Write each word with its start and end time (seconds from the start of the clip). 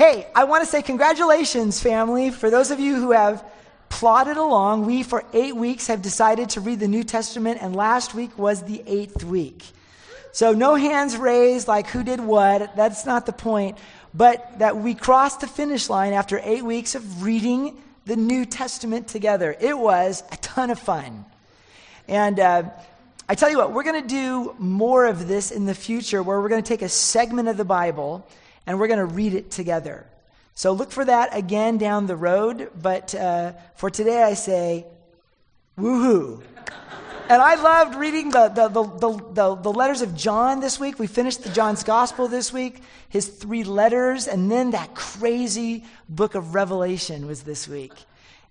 Hey, 0.00 0.26
I 0.34 0.44
want 0.44 0.64
to 0.64 0.66
say 0.66 0.80
congratulations, 0.80 1.78
family. 1.78 2.30
For 2.30 2.48
those 2.48 2.70
of 2.70 2.80
you 2.80 2.96
who 2.96 3.10
have 3.10 3.44
plodded 3.90 4.38
along, 4.38 4.86
we 4.86 5.02
for 5.02 5.24
eight 5.34 5.54
weeks 5.54 5.88
have 5.88 6.00
decided 6.00 6.48
to 6.48 6.62
read 6.62 6.80
the 6.80 6.88
New 6.88 7.04
Testament, 7.04 7.58
and 7.60 7.76
last 7.76 8.14
week 8.14 8.38
was 8.38 8.62
the 8.62 8.82
eighth 8.86 9.22
week. 9.22 9.62
So, 10.32 10.54
no 10.54 10.74
hands 10.74 11.18
raised 11.18 11.68
like 11.68 11.86
who 11.88 12.02
did 12.02 12.18
what. 12.18 12.74
That's 12.76 13.04
not 13.04 13.26
the 13.26 13.34
point. 13.34 13.76
But 14.14 14.60
that 14.60 14.78
we 14.78 14.94
crossed 14.94 15.40
the 15.40 15.46
finish 15.46 15.90
line 15.90 16.14
after 16.14 16.40
eight 16.42 16.64
weeks 16.64 16.94
of 16.94 17.22
reading 17.22 17.76
the 18.06 18.16
New 18.16 18.46
Testament 18.46 19.06
together. 19.06 19.54
It 19.60 19.76
was 19.76 20.22
a 20.32 20.36
ton 20.38 20.70
of 20.70 20.78
fun. 20.78 21.26
And 22.08 22.40
uh, 22.40 22.62
I 23.28 23.34
tell 23.34 23.50
you 23.50 23.58
what, 23.58 23.74
we're 23.74 23.82
going 23.82 24.00
to 24.00 24.08
do 24.08 24.54
more 24.58 25.04
of 25.04 25.28
this 25.28 25.50
in 25.50 25.66
the 25.66 25.74
future 25.74 26.22
where 26.22 26.40
we're 26.40 26.48
going 26.48 26.62
to 26.62 26.66
take 26.68 26.80
a 26.80 26.88
segment 26.88 27.48
of 27.48 27.58
the 27.58 27.66
Bible 27.66 28.26
and 28.66 28.78
we're 28.78 28.88
going 28.88 28.98
to 28.98 29.14
read 29.14 29.34
it 29.34 29.50
together. 29.50 30.06
So 30.54 30.72
look 30.72 30.90
for 30.90 31.04
that 31.04 31.34
again 31.34 31.78
down 31.78 32.06
the 32.06 32.16
road. 32.16 32.70
But 32.80 33.14
uh, 33.14 33.52
for 33.76 33.90
today, 33.90 34.22
I 34.22 34.34
say, 34.34 34.86
woohoo. 35.78 36.42
And 37.30 37.40
I 37.40 37.54
loved 37.54 37.94
reading 37.94 38.30
the, 38.30 38.48
the, 38.48 38.68
the, 38.68 38.82
the, 39.32 39.54
the 39.54 39.72
letters 39.72 40.02
of 40.02 40.16
John 40.16 40.58
this 40.58 40.80
week. 40.80 40.98
We 40.98 41.06
finished 41.06 41.44
the 41.44 41.48
John's 41.50 41.84
Gospel 41.84 42.26
this 42.26 42.52
week, 42.52 42.82
his 43.08 43.28
three 43.28 43.62
letters, 43.62 44.26
and 44.26 44.50
then 44.50 44.72
that 44.72 44.96
crazy 44.96 45.84
book 46.08 46.34
of 46.34 46.54
Revelation 46.54 47.28
was 47.28 47.44
this 47.44 47.68
week. 47.68 47.92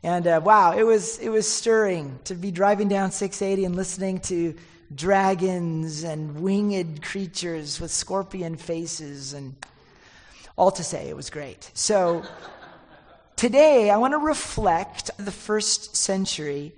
And 0.01 0.25
uh, 0.25 0.39
wow, 0.41 0.77
it 0.77 0.83
was, 0.83 1.19
it 1.19 1.27
was 1.27 1.45
stirring 1.45 2.19
to 2.23 2.35
be 2.35 2.51
driving 2.51 2.87
down 2.87 3.11
680 3.11 3.65
and 3.65 3.75
listening 3.75 4.19
to 4.21 4.55
dragons 4.95 6.03
and 6.03 6.39
winged 6.39 7.01
creatures 7.03 7.81
with 7.81 7.91
scorpion 7.91 8.55
faces 8.55 9.33
and 9.33 9.55
all 10.59 10.71
to 10.71 10.83
say 10.83 11.07
it 11.07 11.15
was 11.15 11.29
great. 11.29 11.71
So 11.73 12.23
today 13.35 13.89
I 13.89 13.97
want 13.97 14.13
to 14.13 14.17
reflect 14.17 15.09
the 15.17 15.31
first 15.31 15.95
century 15.95 16.73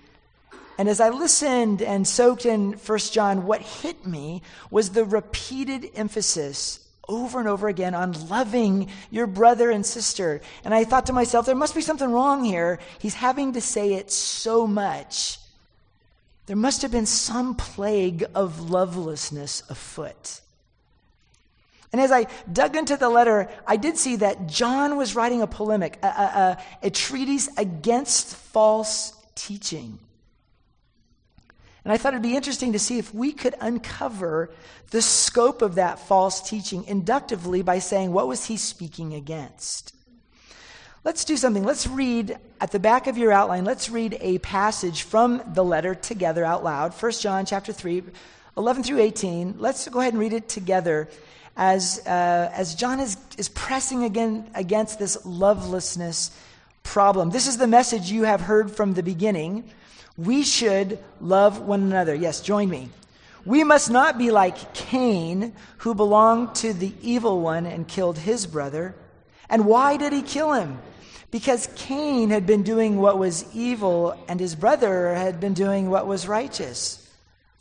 and 0.78 0.90
as 0.90 1.00
I 1.00 1.10
listened 1.10 1.84
and 1.84 2.08
soaked 2.08 2.44
in 2.44 2.74
1 2.74 3.00
John, 3.12 3.46
what 3.46 3.62
hit 3.62 4.06
me 4.08 4.42
was 4.72 4.90
the 4.90 5.06
repeated 5.06 5.92
emphasis 5.94 6.80
over 7.08 7.40
and 7.40 7.48
over 7.48 7.68
again 7.68 7.94
on 7.94 8.14
loving 8.30 8.90
your 9.12 9.28
brother 9.28 9.70
and 9.70 9.86
sister. 9.86 10.42
And 10.64 10.74
I 10.74 10.86
thought 10.86 11.06
to 11.06 11.14
myself, 11.14 11.46
there 11.46 11.54
must 11.54 11.76
be 11.76 11.82
something 11.82 12.12
wrong 12.12 12.44
here. 12.44 12.80
He's 13.00 13.14
having 13.14 13.54
to 13.54 13.62
say 13.62 13.94
it 13.94 14.12
so 14.12 14.66
much. 14.66 15.38
There 16.48 16.56
must 16.56 16.82
have 16.82 16.92
been 16.92 17.06
some 17.06 17.54
plague 17.54 18.26
of 18.34 18.72
lovelessness 18.72 19.62
afoot. 19.70 20.42
And 21.92 22.02
as 22.02 22.12
I 22.12 22.28
dug 22.52 22.76
into 22.76 22.96
the 22.96 23.10
letter, 23.10 23.50
I 23.68 23.76
did 23.76 23.98
see 23.98 24.18
that 24.18 24.48
John 24.48 24.96
was 24.98 25.16
writing 25.16 25.42
a 25.42 25.48
polemic, 25.48 26.00
a, 26.02 26.08
a, 26.08 26.10
a, 26.10 26.58
a 26.84 26.90
treatise 26.90 27.50
against 27.58 28.36
false 28.36 29.14
teaching. 29.36 30.00
And 31.84 31.92
I 31.92 31.98
thought 31.98 32.14
it'd 32.14 32.22
be 32.22 32.36
interesting 32.36 32.74
to 32.74 32.80
see 32.80 33.00
if 33.00 33.14
we 33.14 33.34
could 33.34 33.56
uncover 33.60 34.52
the 34.92 35.02
scope 35.02 35.62
of 35.62 35.76
that 35.76 36.00
false 36.00 36.48
teaching 36.48 36.86
inductively 36.86 37.62
by 37.62 37.80
saying, 37.80 38.14
what 38.14 38.28
was 38.28 38.46
he 38.46 38.56
speaking 38.56 39.14
against? 39.14 39.96
Let's 41.04 41.26
do 41.26 41.36
something. 41.36 41.64
Let's 41.64 41.88
read 41.88 42.38
at 42.62 42.72
the 42.72 42.80
back 42.80 43.08
of 43.08 43.18
your 43.18 43.32
outline, 43.32 43.66
let's 43.66 43.90
read 43.90 44.18
a 44.22 44.38
passage 44.38 45.02
from 45.02 45.42
the 45.54 45.64
letter 45.64 45.96
together 45.96 46.46
out 46.46 46.64
loud. 46.64 46.94
1 46.94 47.12
John 47.14 47.46
chapter 47.48 47.74
3, 47.74 48.04
11 48.56 48.84
through 48.84 49.00
18. 49.00 49.56
Let's 49.58 49.88
go 49.90 50.00
ahead 50.00 50.14
and 50.14 50.20
read 50.20 50.34
it 50.34 50.48
together 50.48 51.10
as, 51.58 52.06
uh, 52.06 52.52
as 52.54 52.76
John 52.76 53.00
is, 53.00 53.18
is 53.38 53.50
pressing 53.50 54.04
again 54.04 54.50
against 54.56 55.00
this 55.00 55.26
lovelessness 55.26 56.32
problem. 56.84 57.30
This 57.30 57.48
is 57.48 57.58
the 57.58 57.68
message 57.68 58.12
you 58.12 58.24
have 58.24 58.42
heard 58.42 58.72
from 58.72 58.94
the 58.94 59.04
beginning 59.04 59.70
we 60.18 60.44
should 60.44 61.00
love 61.20 61.62
one 61.62 61.82
another. 61.82 62.14
Yes, 62.14 62.42
join 62.42 62.70
me. 62.70 62.90
We 63.46 63.64
must 63.64 63.90
not 63.90 64.18
be 64.18 64.30
like 64.30 64.74
Cain, 64.74 65.54
who 65.78 65.96
belonged 65.96 66.54
to 66.56 66.74
the 66.74 66.94
evil 67.02 67.42
one 67.42 67.66
and 67.66 67.88
killed 67.88 68.20
his 68.20 68.46
brother. 68.46 68.94
And 69.50 69.66
why 69.66 69.98
did 69.98 70.14
he 70.14 70.22
kill 70.22 70.54
him? 70.54 70.80
Because 71.32 71.70
Cain 71.76 72.30
had 72.30 72.46
been 72.46 72.62
doing 72.62 72.98
what 72.98 73.18
was 73.18 73.46
evil, 73.56 74.14
and 74.28 74.40
his 74.40 74.54
brother 74.54 75.16
had 75.16 75.40
been 75.40 75.54
doing 75.54 75.90
what 75.90 76.06
was 76.06 76.28
righteous. 76.28 77.10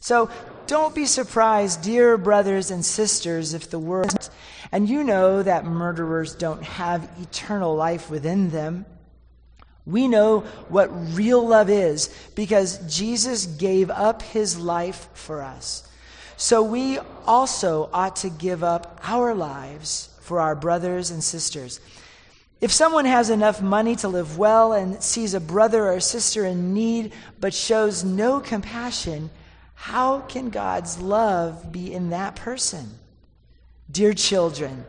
So 0.00 0.28
don't 0.70 0.94
be 0.94 1.04
surprised, 1.04 1.82
dear 1.82 2.16
brothers 2.16 2.70
and 2.70 2.84
sisters, 2.84 3.54
if 3.54 3.70
the 3.70 3.78
world, 3.78 4.30
and 4.70 4.88
you 4.88 5.02
know 5.02 5.42
that 5.42 5.64
murderers 5.64 6.36
don't 6.36 6.62
have 6.62 7.10
eternal 7.20 7.74
life 7.74 8.08
within 8.08 8.50
them. 8.50 8.86
We 9.84 10.06
know 10.06 10.40
what 10.68 10.88
real 11.16 11.44
love 11.44 11.70
is 11.70 12.08
because 12.36 12.78
Jesus 12.86 13.46
gave 13.46 13.90
up 13.90 14.22
his 14.22 14.60
life 14.60 15.08
for 15.12 15.42
us. 15.42 15.88
So 16.36 16.62
we 16.62 17.00
also 17.26 17.90
ought 17.92 18.14
to 18.16 18.30
give 18.30 18.62
up 18.62 19.00
our 19.02 19.34
lives 19.34 20.08
for 20.20 20.38
our 20.38 20.54
brothers 20.54 21.10
and 21.10 21.24
sisters. 21.24 21.80
If 22.60 22.70
someone 22.70 23.06
has 23.06 23.28
enough 23.28 23.60
money 23.60 23.96
to 23.96 24.08
live 24.08 24.38
well 24.38 24.72
and 24.72 25.02
sees 25.02 25.34
a 25.34 25.40
brother 25.40 25.88
or 25.88 25.98
sister 25.98 26.44
in 26.44 26.72
need 26.72 27.12
but 27.40 27.54
shows 27.54 28.04
no 28.04 28.38
compassion, 28.38 29.30
how 29.80 30.20
can 30.20 30.50
God's 30.50 31.00
love 31.00 31.72
be 31.72 31.94
in 31.94 32.10
that 32.10 32.36
person? 32.36 32.86
Dear 33.90 34.12
children, 34.12 34.84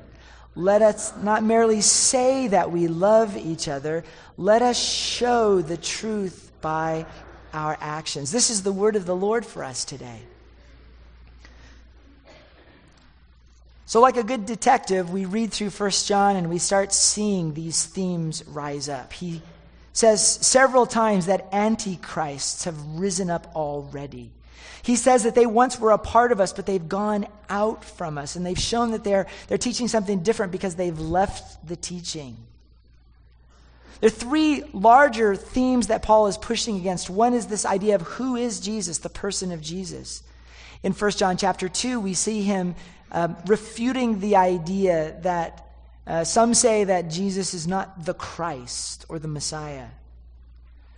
let 0.54 0.82
us 0.82 1.16
not 1.16 1.46
merely 1.46 1.80
say 1.80 2.50
that 2.50 2.74
we 2.74 2.90
love 2.90 3.38
each 3.38 3.70
other, 3.70 4.04
let 4.36 4.62
us 4.62 4.78
show 4.78 5.62
the 5.62 5.78
truth 5.78 6.52
by 6.60 7.06
our 7.54 7.78
actions. 7.80 8.34
This 8.34 8.50
is 8.50 8.64
the 8.64 8.74
word 8.74 8.98
of 8.98 9.06
the 9.06 9.16
Lord 9.16 9.46
for 9.46 9.64
us 9.64 9.86
today. 9.86 10.20
So, 13.86 14.02
like 14.02 14.18
a 14.18 14.24
good 14.24 14.46
detective, 14.46 15.10
we 15.10 15.24
read 15.24 15.54
through 15.54 15.70
1 15.70 15.92
John 16.06 16.36
and 16.36 16.50
we 16.50 16.58
start 16.58 16.92
seeing 16.92 17.54
these 17.54 17.86
themes 17.86 18.44
rise 18.46 18.90
up. 18.90 19.14
He 19.14 19.42
says 19.94 20.22
several 20.22 20.86
times 20.86 21.28
that 21.28 21.48
antichrists 21.54 22.66
have 22.66 22.76
risen 23.00 23.30
up 23.30 23.56
already. 23.56 24.34
He 24.84 24.96
says 24.96 25.24
that 25.24 25.36
they 25.36 25.46
once 25.46 25.80
were 25.80 25.92
a 25.92 25.98
part 25.98 26.32
of 26.32 26.40
us, 26.40 26.54
but 26.54 26.66
they've 26.66 26.88
gone 26.88 27.28
out 27.50 27.84
from 27.84 28.18
us, 28.18 28.36
and 28.36 28.46
they've 28.46 28.58
shown 28.58 28.92
that 28.92 29.04
they're, 29.04 29.28
they're 29.48 29.58
teaching 29.58 29.88
something 29.88 30.24
different 30.24 30.52
because 30.52 30.76
they've 30.76 31.00
left 31.00 31.68
the 31.68 31.76
teaching. 31.76 32.38
There 34.00 34.08
are 34.08 34.12
three 34.12 34.64
larger 34.74 35.36
themes 35.36 35.88
that 35.88 36.02
Paul 36.02 36.26
is 36.26 36.38
pushing 36.38 36.78
against. 36.78 37.10
One 37.10 37.36
is 37.36 37.46
this 37.46 37.66
idea 37.66 37.96
of 37.96 38.02
who 38.02 38.36
is 38.36 38.60
Jesus, 38.60 38.98
the 38.98 39.10
person 39.10 39.52
of 39.52 39.62
Jesus. 39.62 40.24
In 40.82 40.94
1 40.94 41.12
John 41.12 41.38
chapter 41.38 41.70
2, 41.70 42.00
we 42.00 42.16
see 42.16 42.42
him 42.42 42.74
um, 43.12 43.38
refuting 43.46 44.20
the 44.20 44.38
idea 44.38 45.20
that 45.22 45.68
uh, 46.08 46.24
some 46.24 46.56
say 46.56 46.86
that 46.86 47.10
Jesus 47.10 47.54
is 47.54 47.68
not 47.68 48.06
the 48.06 48.16
Christ 48.16 49.06
or 49.08 49.20
the 49.20 49.28
Messiah. 49.28 49.88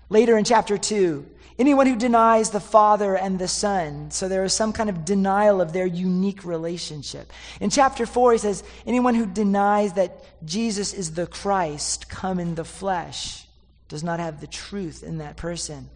Later 0.09 0.37
in 0.37 0.45
chapter 0.45 0.77
2, 0.77 1.25
anyone 1.59 1.87
who 1.87 1.95
denies 1.95 2.49
the 2.49 2.59
Father 2.59 3.15
and 3.15 3.39
the 3.39 3.47
Son, 3.47 4.11
so 4.11 4.27
there 4.27 4.43
is 4.43 4.53
some 4.53 4.73
kind 4.73 4.89
of 4.89 5.05
denial 5.05 5.61
of 5.61 5.73
their 5.73 5.85
unique 5.85 6.45
relationship. 6.45 7.31
In 7.59 7.69
chapter 7.69 8.05
4, 8.05 8.33
he 8.33 8.37
says, 8.37 8.63
anyone 8.85 9.15
who 9.15 9.25
denies 9.25 9.93
that 9.93 10.23
Jesus 10.45 10.93
is 10.93 11.13
the 11.13 11.27
Christ 11.27 12.09
come 12.09 12.39
in 12.39 12.55
the 12.55 12.65
flesh 12.65 13.45
does 13.87 14.03
not 14.03 14.19
have 14.19 14.41
the 14.41 14.47
truth 14.47 15.03
in 15.03 15.19
that 15.19 15.37
person. 15.37 15.89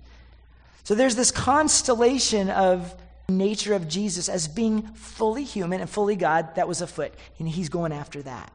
So 0.84 0.96
there's 0.96 1.16
this 1.16 1.32
constellation 1.32 2.50
of 2.50 2.96
nature 3.30 3.74
of 3.74 3.88
Jesus 3.90 4.30
as 4.30 4.48
being 4.48 4.84
fully 4.94 5.44
human 5.44 5.82
and 5.82 5.90
fully 5.90 6.16
God 6.16 6.56
that 6.56 6.68
was 6.68 6.82
afoot, 6.82 7.14
and 7.40 7.50
he's 7.50 7.70
going 7.70 7.92
after 7.92 8.22
that. 8.22 8.54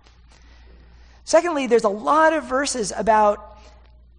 Secondly, 1.24 1.66
there's 1.66 1.84
a 1.84 1.88
lot 1.88 2.32
of 2.32 2.44
verses 2.44 2.92
about 2.96 3.51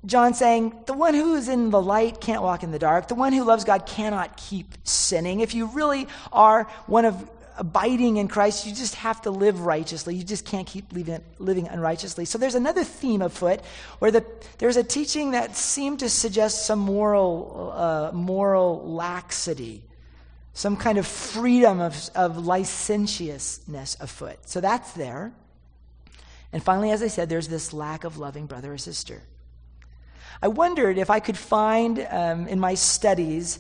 John 0.06 0.34
saying, 0.34 0.74
the 0.86 0.94
one 0.94 1.14
who 1.14 1.36
is 1.36 1.48
in 1.48 1.70
the 1.70 1.82
light 1.82 2.20
can't 2.20 2.42
walk 2.42 2.64
in 2.64 2.72
the 2.72 2.80
dark. 2.80 3.08
The 3.08 3.16
one 3.16 3.32
who 3.32 3.44
loves 3.44 3.64
God 3.64 3.86
cannot 3.86 4.36
keep 4.36 4.76
sinning. 4.84 5.40
If 5.40 5.54
you 5.54 5.68
really 5.68 6.08
are 6.32 6.64
one 6.88 7.06
of 7.06 7.30
abiding 7.58 8.18
in 8.18 8.28
Christ, 8.28 8.66
you 8.66 8.74
just 8.74 8.96
have 8.96 9.22
to 9.22 9.32
live 9.32 9.62
righteously. 9.62 10.16
You 10.16 10.24
just 10.24 10.46
can't 10.46 10.68
keep 10.68 10.92
living, 10.92 11.68
unrighteously. 11.68 12.26
So 12.26 12.38
there's 12.38 12.56
another 12.56 12.84
theme 12.84 13.22
afoot 13.22 13.62
where 14.00 14.12
the, 14.12 14.26
there's 14.58 14.76
a 14.76 14.84
teaching 14.84 15.32
that 15.32 15.56
seemed 15.56 16.00
to 16.00 16.10
suggest 16.10 16.66
some 16.66 16.80
moral, 16.80 17.74
uh, 17.76 18.12
moral 18.14 18.94
laxity, 18.94 19.84
some 20.54 20.76
kind 20.76 20.98
of 20.98 21.08
freedom 21.08 21.80
of, 21.80 22.10
of 22.16 22.46
licentiousness 22.46 23.98
afoot. 24.00 24.38
So 24.48 24.60
that's 24.60 24.92
there. 24.94 25.32
And 26.52 26.62
finally, 26.62 26.92
as 26.92 27.02
I 27.02 27.08
said, 27.08 27.30
there's 27.30 27.48
this 27.48 27.74
lack 27.74 28.04
of 28.04 28.18
loving 28.18 28.48
brother 28.48 28.74
or 28.74 28.78
sister. 28.78 29.22
I 30.44 30.50
wondered 30.50 30.98
if 30.98 31.10
I 31.10 31.22
could 31.22 31.38
find 31.38 32.06
um, 32.12 32.50
in 32.50 32.60
my 32.60 32.74
studies 32.74 33.60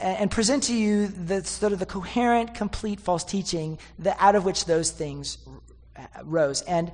and 0.00 0.30
present 0.30 0.62
to 0.62 0.74
you 0.74 1.08
the 1.08 1.44
sort 1.44 1.74
of 1.74 1.78
the 1.78 1.84
coherent, 1.84 2.54
complete 2.54 3.00
false 3.00 3.22
teaching 3.22 3.78
that 3.98 4.16
out 4.18 4.34
of 4.34 4.46
which 4.46 4.64
those 4.64 4.90
things 4.90 5.36
rose. 6.24 6.62
And 6.62 6.90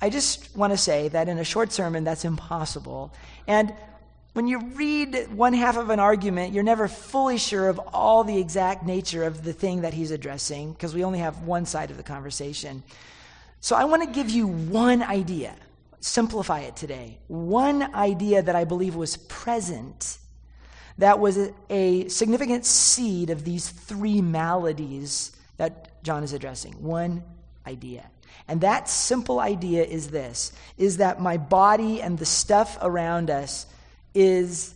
I 0.00 0.08
just 0.08 0.56
want 0.56 0.72
to 0.72 0.76
say 0.76 1.08
that 1.08 1.28
in 1.28 1.40
a 1.40 1.44
short 1.44 1.72
sermon, 1.72 2.04
that's 2.04 2.24
impossible. 2.24 3.12
And 3.48 3.74
when 4.34 4.46
you 4.46 4.60
read 4.60 5.32
one 5.32 5.52
half 5.52 5.76
of 5.76 5.90
an 5.90 5.98
argument, 5.98 6.52
you're 6.52 6.62
never 6.62 6.86
fully 6.86 7.38
sure 7.38 7.68
of 7.68 7.80
all 7.92 8.22
the 8.22 8.38
exact 8.38 8.86
nature 8.86 9.24
of 9.24 9.42
the 9.42 9.52
thing 9.52 9.80
that 9.80 9.94
he's 9.94 10.12
addressing 10.12 10.74
because 10.74 10.94
we 10.94 11.02
only 11.02 11.18
have 11.18 11.42
one 11.42 11.66
side 11.66 11.90
of 11.90 11.96
the 11.96 12.04
conversation. 12.04 12.84
So 13.60 13.74
I 13.74 13.82
want 13.82 14.04
to 14.04 14.08
give 14.08 14.30
you 14.30 14.46
one 14.46 15.02
idea, 15.02 15.56
simplify 16.00 16.60
it 16.60 16.76
today. 16.76 17.18
One 17.28 17.94
idea 17.94 18.42
that 18.42 18.54
I 18.56 18.64
believe 18.64 18.94
was 18.94 19.16
present 19.16 20.18
that 20.98 21.20
was 21.20 21.38
a, 21.70 22.08
significant 22.08 22.66
seed 22.66 23.30
of 23.30 23.44
these 23.44 23.68
three 23.70 24.20
maladies 24.20 25.32
that 25.56 26.02
John 26.02 26.24
is 26.24 26.32
addressing. 26.32 26.72
One 26.82 27.22
idea. 27.66 28.10
And 28.48 28.60
that 28.62 28.88
simple 28.88 29.40
idea 29.40 29.84
is 29.84 30.08
this 30.08 30.52
is 30.76 30.96
that 30.96 31.20
my 31.20 31.36
body 31.36 32.02
and 32.02 32.18
the 32.18 32.26
stuff 32.26 32.78
around 32.80 33.30
us 33.30 33.66
is 34.14 34.74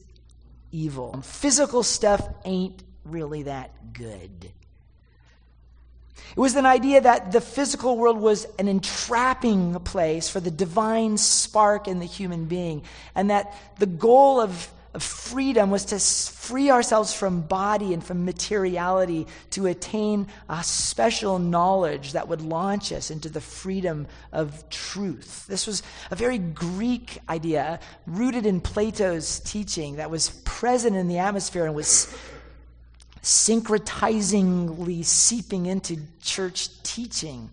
evil. 0.70 1.20
Physical 1.22 1.82
stuff 1.82 2.26
ain't 2.44 2.82
really 3.04 3.44
that 3.44 3.92
good. 3.92 4.52
It 6.30 6.40
was 6.40 6.56
an 6.56 6.66
idea 6.66 7.00
that 7.00 7.32
the 7.32 7.40
physical 7.40 7.98
world 7.98 8.18
was 8.18 8.46
an 8.58 8.68
entrapping 8.68 9.74
place 9.80 10.28
for 10.28 10.40
the 10.40 10.50
divine 10.50 11.18
spark 11.18 11.88
in 11.88 11.98
the 11.98 12.06
human 12.06 12.46
being, 12.46 12.82
and 13.14 13.30
that 13.30 13.54
the 13.78 13.86
goal 13.86 14.40
of 14.40 14.70
of 14.94 15.02
freedom 15.02 15.70
was 15.70 15.86
to 15.86 15.98
free 15.98 16.70
ourselves 16.70 17.14
from 17.14 17.40
body 17.40 17.94
and 17.94 18.04
from 18.04 18.24
materiality 18.24 19.26
to 19.50 19.66
attain 19.66 20.26
a 20.50 20.62
special 20.62 21.38
knowledge 21.38 22.12
that 22.12 22.28
would 22.28 22.42
launch 22.42 22.92
us 22.92 23.10
into 23.10 23.30
the 23.30 23.40
freedom 23.40 24.06
of 24.32 24.68
truth. 24.68 25.46
This 25.46 25.66
was 25.66 25.82
a 26.10 26.16
very 26.16 26.38
Greek 26.38 27.18
idea 27.28 27.80
rooted 28.06 28.44
in 28.44 28.60
Plato's 28.60 29.40
teaching 29.40 29.96
that 29.96 30.10
was 30.10 30.28
present 30.44 30.94
in 30.94 31.08
the 31.08 31.18
atmosphere 31.18 31.64
and 31.64 31.74
was 31.74 32.14
syncretizingly 33.22 35.04
seeping 35.04 35.66
into 35.66 35.98
church 36.20 36.82
teaching. 36.82 37.50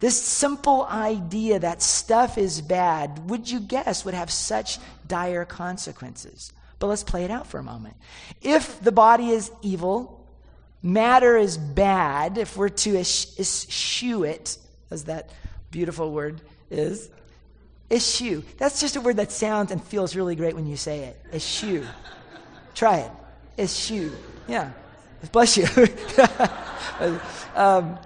This 0.00 0.20
simple 0.20 0.84
idea 0.84 1.60
that 1.60 1.80
stuff 1.80 2.36
is 2.36 2.60
bad, 2.60 3.30
would 3.30 3.50
you 3.50 3.60
guess, 3.60 4.04
would 4.04 4.14
have 4.14 4.30
such 4.30 4.78
dire 5.06 5.44
consequences? 5.44 6.52
But 6.78 6.88
let's 6.88 7.04
play 7.04 7.24
it 7.24 7.30
out 7.30 7.46
for 7.46 7.58
a 7.58 7.62
moment. 7.62 7.96
If 8.42 8.80
the 8.80 8.92
body 8.92 9.30
is 9.30 9.50
evil, 9.62 10.26
matter 10.82 11.36
is 11.36 11.56
bad, 11.56 12.36
if 12.36 12.56
we're 12.56 12.68
to 12.68 12.96
eschew 12.98 14.24
it, 14.24 14.58
as 14.90 15.04
that 15.04 15.30
beautiful 15.70 16.12
word 16.12 16.40
is, 16.70 17.08
eschew. 17.90 18.42
That's 18.58 18.80
just 18.80 18.96
a 18.96 19.00
word 19.00 19.16
that 19.16 19.30
sounds 19.30 19.70
and 19.70 19.82
feels 19.82 20.16
really 20.16 20.34
great 20.34 20.54
when 20.54 20.66
you 20.66 20.76
say 20.76 21.04
it. 21.04 21.22
Eschew. 21.32 21.86
Try 22.74 22.98
it. 22.98 23.10
Eschew. 23.58 24.12
Yeah. 24.48 24.70
Bless 25.32 25.56
you. 25.56 25.66
um, 27.54 27.98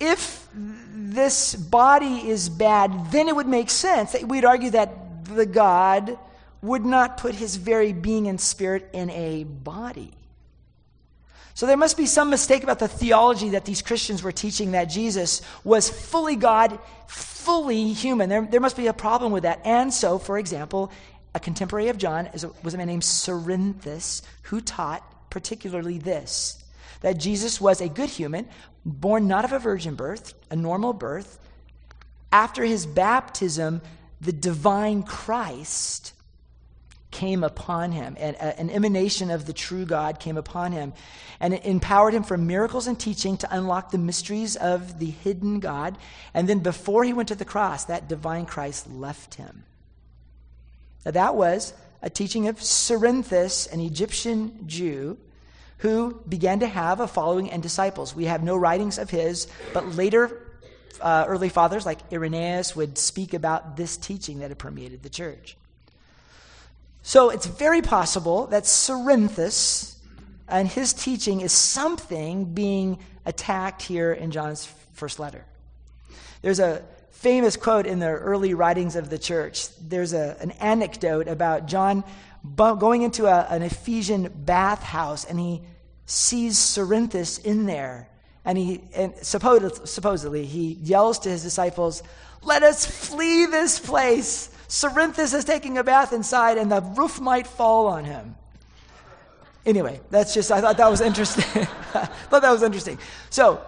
if 0.00 0.46
this 0.52 1.54
body 1.54 2.28
is 2.28 2.48
bad, 2.48 3.12
then 3.12 3.28
it 3.28 3.36
would 3.36 3.46
make 3.46 3.70
sense 3.70 4.12
that 4.12 4.24
we'd 4.24 4.44
argue 4.44 4.70
that 4.70 5.24
the 5.24 5.46
God 5.46 6.18
would 6.62 6.84
not 6.84 7.18
put 7.18 7.34
his 7.34 7.56
very 7.56 7.92
being 7.92 8.26
and 8.28 8.40
spirit 8.40 8.90
in 8.92 9.10
a 9.10 9.44
body. 9.44 10.12
So 11.54 11.64
there 11.66 11.76
must 11.76 11.96
be 11.96 12.04
some 12.04 12.28
mistake 12.28 12.62
about 12.64 12.80
the 12.80 12.88
theology 12.88 13.50
that 13.50 13.64
these 13.64 13.80
Christians 13.80 14.22
were 14.22 14.32
teaching 14.32 14.72
that 14.72 14.86
Jesus 14.86 15.40
was 15.64 15.88
fully 15.88 16.36
God, 16.36 16.78
fully 17.06 17.94
human. 17.94 18.28
There, 18.28 18.46
there 18.50 18.60
must 18.60 18.76
be 18.76 18.88
a 18.88 18.92
problem 18.92 19.32
with 19.32 19.44
that. 19.44 19.62
And 19.64 19.92
so, 19.92 20.18
for 20.18 20.36
example, 20.36 20.92
a 21.36 21.38
contemporary 21.38 21.88
of 21.88 21.98
John 21.98 22.30
was 22.62 22.72
a 22.72 22.78
man 22.78 22.86
named 22.86 23.02
Cerinthus 23.02 24.22
who 24.44 24.62
taught 24.62 25.30
particularly 25.30 25.98
this 25.98 26.64
that 27.02 27.18
Jesus 27.18 27.60
was 27.60 27.82
a 27.82 27.90
good 27.90 28.08
human, 28.08 28.48
born 28.86 29.28
not 29.28 29.44
of 29.44 29.52
a 29.52 29.58
virgin 29.58 29.94
birth, 29.94 30.32
a 30.50 30.56
normal 30.56 30.94
birth. 30.94 31.38
After 32.32 32.64
his 32.64 32.86
baptism, 32.86 33.82
the 34.18 34.32
divine 34.32 35.02
Christ 35.02 36.14
came 37.10 37.44
upon 37.44 37.92
him, 37.92 38.16
and 38.18 38.34
an 38.36 38.70
emanation 38.70 39.30
of 39.30 39.44
the 39.44 39.52
true 39.52 39.84
God 39.84 40.18
came 40.18 40.38
upon 40.38 40.72
him, 40.72 40.94
and 41.38 41.52
it 41.52 41.66
empowered 41.66 42.14
him 42.14 42.22
for 42.22 42.38
miracles 42.38 42.86
and 42.86 42.98
teaching 42.98 43.36
to 43.36 43.54
unlock 43.54 43.90
the 43.90 43.98
mysteries 43.98 44.56
of 44.56 44.98
the 44.98 45.10
hidden 45.10 45.60
God. 45.60 45.98
And 46.32 46.48
then 46.48 46.60
before 46.60 47.04
he 47.04 47.12
went 47.12 47.28
to 47.28 47.34
the 47.34 47.44
cross, 47.44 47.84
that 47.84 48.08
divine 48.08 48.46
Christ 48.46 48.90
left 48.90 49.34
him. 49.34 49.64
Now, 51.06 51.12
that 51.12 51.36
was 51.36 51.72
a 52.02 52.10
teaching 52.10 52.48
of 52.48 52.56
Cerinthus, 52.56 53.72
an 53.72 53.78
Egyptian 53.78 54.66
Jew, 54.66 55.16
who 55.78 56.20
began 56.28 56.58
to 56.60 56.66
have 56.66 56.98
a 56.98 57.06
following 57.06 57.48
and 57.48 57.62
disciples. 57.62 58.12
We 58.12 58.24
have 58.24 58.42
no 58.42 58.56
writings 58.56 58.98
of 58.98 59.08
his, 59.08 59.46
but 59.72 59.94
later 59.94 60.42
uh, 61.00 61.26
early 61.28 61.48
fathers 61.48 61.86
like 61.86 62.00
Irenaeus 62.12 62.74
would 62.74 62.98
speak 62.98 63.34
about 63.34 63.76
this 63.76 63.96
teaching 63.96 64.40
that 64.40 64.50
had 64.50 64.58
permeated 64.58 65.04
the 65.04 65.08
church. 65.08 65.56
So 67.02 67.30
it's 67.30 67.46
very 67.46 67.82
possible 67.82 68.48
that 68.48 68.64
Cerinthus 68.64 69.94
and 70.48 70.66
his 70.66 70.92
teaching 70.92 71.40
is 71.40 71.52
something 71.52 72.46
being 72.46 72.98
attacked 73.24 73.82
here 73.82 74.12
in 74.12 74.32
John's 74.32 74.66
first 74.94 75.20
letter. 75.20 75.44
There's 76.42 76.58
a 76.58 76.82
famous 77.18 77.56
quote 77.56 77.86
in 77.86 77.98
the 77.98 78.08
early 78.08 78.54
writings 78.54 78.94
of 78.94 79.10
the 79.10 79.18
church. 79.18 79.68
There's 79.78 80.12
a, 80.12 80.36
an 80.40 80.50
anecdote 80.52 81.28
about 81.28 81.66
John 81.66 82.04
going 82.54 83.02
into 83.02 83.26
a, 83.26 83.46
an 83.50 83.62
Ephesian 83.62 84.30
bathhouse 84.44 85.24
and 85.24 85.40
he 85.40 85.62
sees 86.04 86.56
Cerinthus 86.56 87.44
in 87.44 87.66
there. 87.66 88.08
And 88.44 88.56
he, 88.56 88.82
and 88.94 89.12
supposedly, 89.22 89.86
supposedly, 89.86 90.46
he 90.46 90.74
yells 90.74 91.18
to 91.20 91.28
his 91.28 91.42
disciples, 91.42 92.04
Let 92.42 92.62
us 92.62 92.86
flee 92.86 93.46
this 93.46 93.80
place. 93.80 94.50
Cerinthus 94.68 95.34
is 95.34 95.44
taking 95.44 95.78
a 95.78 95.84
bath 95.84 96.12
inside, 96.12 96.56
and 96.58 96.70
the 96.70 96.80
roof 96.80 97.20
might 97.20 97.48
fall 97.48 97.88
on 97.88 98.04
him. 98.04 98.36
Anyway, 99.64 100.00
that's 100.10 100.32
just, 100.32 100.52
I 100.52 100.60
thought 100.60 100.76
that 100.76 100.88
was 100.88 101.00
interesting. 101.00 101.44
I 101.94 102.06
thought 102.06 102.42
that 102.42 102.52
was 102.52 102.62
interesting. 102.62 103.00
So, 103.30 103.60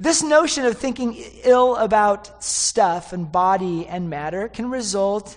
this 0.00 0.22
notion 0.22 0.64
of 0.64 0.78
thinking 0.78 1.14
ill 1.44 1.76
about 1.76 2.42
stuff 2.42 3.12
and 3.12 3.30
body 3.30 3.86
and 3.86 4.08
matter 4.08 4.48
can 4.48 4.70
result 4.70 5.36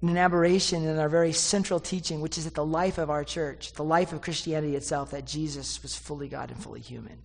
in 0.00 0.08
an 0.08 0.16
aberration 0.16 0.84
in 0.84 0.98
our 0.98 1.10
very 1.10 1.34
central 1.34 1.78
teaching, 1.78 2.22
which 2.22 2.38
is 2.38 2.44
that 2.44 2.54
the 2.54 2.64
life 2.64 2.96
of 2.96 3.10
our 3.10 3.22
church, 3.22 3.74
the 3.74 3.84
life 3.84 4.14
of 4.14 4.22
Christianity 4.22 4.74
itself, 4.74 5.10
that 5.10 5.26
Jesus 5.26 5.82
was 5.82 5.94
fully 5.94 6.28
God 6.28 6.50
and 6.50 6.58
fully 6.58 6.80
human. 6.80 7.18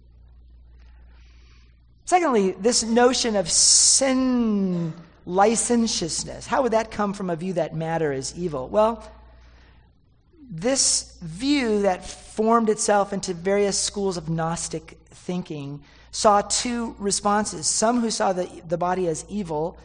Secondly, 2.04 2.52
this 2.52 2.84
notion 2.84 3.38
of 3.38 3.50
sin 3.50 4.94
licentiousness. 5.26 6.46
How 6.46 6.62
would 6.62 6.74
that 6.74 6.92
come 6.92 7.14
from 7.14 7.30
a 7.30 7.38
view 7.38 7.54
that 7.54 7.74
matter 7.74 8.12
is 8.12 8.38
evil? 8.38 8.68
Well, 8.68 9.10
this 10.52 11.18
view 11.22 11.84
that 11.84 12.06
formed 12.06 12.70
itself 12.70 13.14
into 13.14 13.34
various 13.34 13.80
schools 13.80 14.18
of 14.18 14.30
Gnostic 14.30 15.00
thinking 15.26 15.82
saw 16.12 16.42
two 16.42 16.96
responses. 16.98 17.68
Some 17.68 18.00
who 18.00 18.10
saw 18.10 18.32
the, 18.32 18.50
the 18.68 18.78
body 18.78 19.08
as 19.08 19.26
evil 19.28 19.78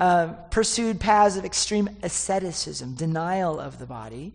uh, 0.00 0.28
pursued 0.50 0.98
paths 1.00 1.36
of 1.36 1.44
extreme 1.44 1.88
asceticism, 2.02 2.94
denial 2.94 3.60
of 3.60 3.78
the 3.78 3.86
body. 3.86 4.32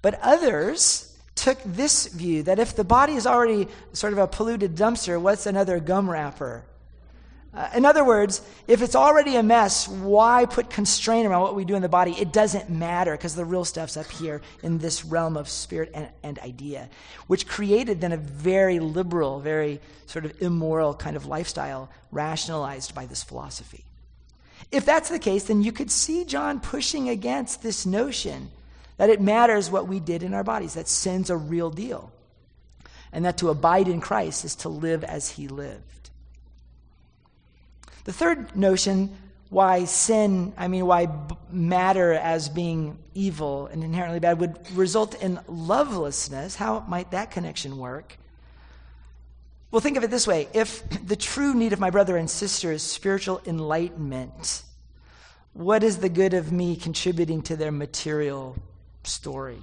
But 0.00 0.18
others 0.22 1.16
took 1.34 1.58
this 1.64 2.06
view 2.06 2.42
that 2.44 2.58
if 2.58 2.74
the 2.74 2.84
body 2.84 3.14
is 3.14 3.26
already 3.26 3.68
sort 3.92 4.12
of 4.12 4.18
a 4.18 4.26
polluted 4.26 4.74
dumpster, 4.76 5.20
what's 5.20 5.46
another 5.46 5.78
gum 5.78 6.10
wrapper? 6.10 6.64
Uh, 7.54 7.68
in 7.74 7.84
other 7.84 8.02
words, 8.02 8.40
if 8.66 8.80
it's 8.80 8.96
already 8.96 9.36
a 9.36 9.42
mess, 9.42 9.86
why 9.86 10.46
put 10.46 10.70
constraint 10.70 11.26
around 11.26 11.42
what 11.42 11.54
we 11.54 11.66
do 11.66 11.74
in 11.74 11.82
the 11.82 11.88
body? 11.88 12.12
It 12.12 12.32
doesn't 12.32 12.70
matter 12.70 13.12
because 13.12 13.34
the 13.34 13.44
real 13.44 13.66
stuff's 13.66 13.98
up 13.98 14.10
here 14.10 14.40
in 14.62 14.78
this 14.78 15.04
realm 15.04 15.36
of 15.36 15.50
spirit 15.50 15.90
and, 15.92 16.08
and 16.22 16.38
idea, 16.38 16.88
which 17.26 17.46
created 17.46 18.00
then 18.00 18.12
a 18.12 18.16
very 18.16 18.80
liberal, 18.80 19.38
very 19.38 19.80
sort 20.06 20.24
of 20.24 20.40
immoral 20.40 20.94
kind 20.94 21.14
of 21.14 21.26
lifestyle 21.26 21.90
rationalized 22.10 22.94
by 22.94 23.04
this 23.04 23.22
philosophy. 23.22 23.84
If 24.70 24.86
that's 24.86 25.10
the 25.10 25.18
case, 25.18 25.44
then 25.44 25.62
you 25.62 25.72
could 25.72 25.90
see 25.90 26.24
John 26.24 26.58
pushing 26.58 27.10
against 27.10 27.62
this 27.62 27.84
notion 27.84 28.50
that 28.96 29.10
it 29.10 29.20
matters 29.20 29.70
what 29.70 29.88
we 29.88 30.00
did 30.00 30.22
in 30.22 30.32
our 30.32 30.44
bodies, 30.44 30.74
that 30.74 30.88
sin's 30.88 31.28
a 31.28 31.36
real 31.36 31.70
deal, 31.70 32.10
and 33.12 33.26
that 33.26 33.36
to 33.38 33.50
abide 33.50 33.88
in 33.88 34.00
Christ 34.00 34.46
is 34.46 34.54
to 34.56 34.70
live 34.70 35.04
as 35.04 35.28
he 35.30 35.48
lived. 35.48 36.01
The 38.04 38.12
third 38.12 38.56
notion 38.56 39.16
why 39.52 39.84
sin, 39.84 40.54
I 40.56 40.66
mean, 40.68 40.86
why 40.86 41.08
matter 41.50 42.14
as 42.14 42.48
being 42.48 42.98
evil 43.12 43.66
and 43.66 43.84
inherently 43.84 44.18
bad 44.18 44.40
would 44.40 44.58
result 44.72 45.14
in 45.22 45.38
lovelessness. 45.46 46.56
How 46.56 46.80
might 46.88 47.10
that 47.10 47.30
connection 47.30 47.76
work? 47.76 48.16
Well, 49.70 49.80
think 49.80 49.98
of 49.98 50.04
it 50.04 50.10
this 50.10 50.26
way 50.26 50.48
if 50.54 50.82
the 51.06 51.16
true 51.16 51.54
need 51.54 51.72
of 51.72 51.80
my 51.80 51.90
brother 51.90 52.16
and 52.16 52.30
sister 52.30 52.72
is 52.72 52.82
spiritual 52.82 53.42
enlightenment, 53.46 54.62
what 55.52 55.82
is 55.82 55.98
the 55.98 56.08
good 56.08 56.32
of 56.32 56.50
me 56.50 56.74
contributing 56.76 57.42
to 57.42 57.56
their 57.56 57.72
material 57.72 58.56
story? 59.04 59.62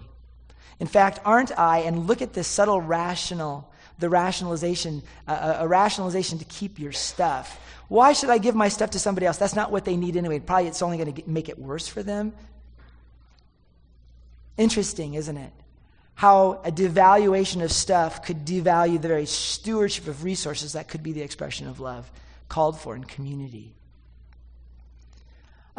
In 0.79 0.87
fact, 0.87 1.19
aren't 1.25 1.57
I, 1.57 1.79
and 1.79 2.07
look 2.07 2.21
at 2.21 2.33
this 2.33 2.47
subtle 2.47 2.79
rational, 2.79 3.68
the 3.99 4.09
rationalization, 4.09 5.03
uh, 5.27 5.57
a 5.59 5.67
rationalization 5.67 6.39
to 6.39 6.45
keep 6.45 6.79
your 6.79 6.91
stuff. 6.91 7.59
Why 7.87 8.13
should 8.13 8.29
I 8.29 8.37
give 8.37 8.55
my 8.55 8.69
stuff 8.69 8.91
to 8.91 8.99
somebody 8.99 9.25
else? 9.25 9.37
That's 9.37 9.55
not 9.55 9.71
what 9.71 9.85
they 9.85 9.97
need 9.97 10.15
anyway. 10.15 10.39
Probably 10.39 10.67
it's 10.67 10.81
only 10.81 10.97
going 10.97 11.13
to 11.13 11.29
make 11.29 11.49
it 11.49 11.59
worse 11.59 11.87
for 11.87 12.03
them. 12.03 12.33
Interesting, 14.57 15.13
isn't 15.13 15.37
it? 15.37 15.53
How 16.15 16.61
a 16.65 16.71
devaluation 16.71 17.63
of 17.63 17.71
stuff 17.71 18.23
could 18.25 18.45
devalue 18.45 19.01
the 19.01 19.07
very 19.07 19.25
stewardship 19.25 20.07
of 20.07 20.23
resources 20.23 20.73
that 20.73 20.87
could 20.87 21.01
be 21.01 21.13
the 21.13 21.21
expression 21.21 21.67
of 21.67 21.79
love 21.79 22.11
called 22.49 22.79
for 22.79 22.95
in 22.95 23.05
community. 23.05 23.73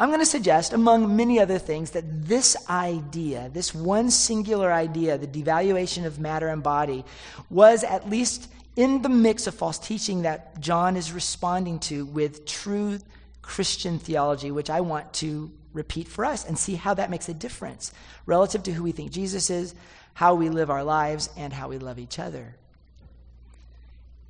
I'm 0.01 0.09
going 0.09 0.19
to 0.19 0.25
suggest, 0.25 0.73
among 0.73 1.15
many 1.15 1.39
other 1.39 1.59
things, 1.59 1.91
that 1.91 2.25
this 2.25 2.57
idea, 2.67 3.51
this 3.53 3.71
one 3.75 4.09
singular 4.09 4.73
idea, 4.73 5.15
the 5.19 5.27
devaluation 5.27 6.07
of 6.07 6.19
matter 6.19 6.47
and 6.47 6.63
body, 6.63 7.05
was 7.51 7.83
at 7.83 8.09
least 8.09 8.51
in 8.75 9.03
the 9.03 9.09
mix 9.09 9.45
of 9.45 9.53
false 9.53 9.77
teaching 9.77 10.23
that 10.23 10.59
John 10.59 10.97
is 10.97 11.11
responding 11.11 11.77
to 11.81 12.07
with 12.07 12.47
true 12.47 12.97
Christian 13.43 13.99
theology, 13.99 14.49
which 14.49 14.71
I 14.71 14.81
want 14.81 15.13
to 15.13 15.51
repeat 15.71 16.07
for 16.07 16.25
us 16.25 16.47
and 16.47 16.57
see 16.57 16.73
how 16.73 16.95
that 16.95 17.11
makes 17.11 17.29
a 17.29 17.33
difference 17.35 17.93
relative 18.25 18.63
to 18.63 18.71
who 18.71 18.81
we 18.81 18.91
think 18.91 19.11
Jesus 19.11 19.51
is, 19.51 19.75
how 20.15 20.33
we 20.33 20.49
live 20.49 20.71
our 20.71 20.83
lives, 20.83 21.29
and 21.37 21.53
how 21.53 21.69
we 21.69 21.77
love 21.77 21.99
each 21.99 22.17
other. 22.17 22.55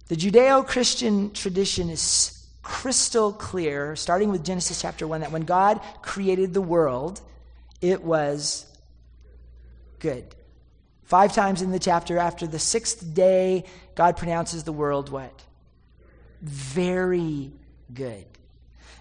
The 0.09 0.17
Judeo 0.17 0.67
Christian 0.67 1.31
tradition 1.31 1.89
is 1.89 2.40
crystal 2.63 3.33
clear, 3.33 3.95
starting 3.95 4.29
with 4.29 4.45
Genesis 4.45 4.81
chapter 4.81 5.07
1, 5.07 5.21
that 5.21 5.31
when 5.31 5.43
God 5.43 5.81
created 6.01 6.53
the 6.53 6.61
world, 6.61 7.21
it 7.81 8.03
was 8.03 8.65
good. 9.99 10.35
Five 11.03 11.33
times 11.33 11.61
in 11.61 11.71
the 11.71 11.79
chapter, 11.79 12.17
after 12.17 12.47
the 12.47 12.59
sixth 12.59 13.13
day, 13.13 13.65
God 13.95 14.17
pronounces 14.17 14.63
the 14.63 14.71
world 14.71 15.09
what? 15.09 15.43
Very 16.41 17.51
good. 17.93 18.25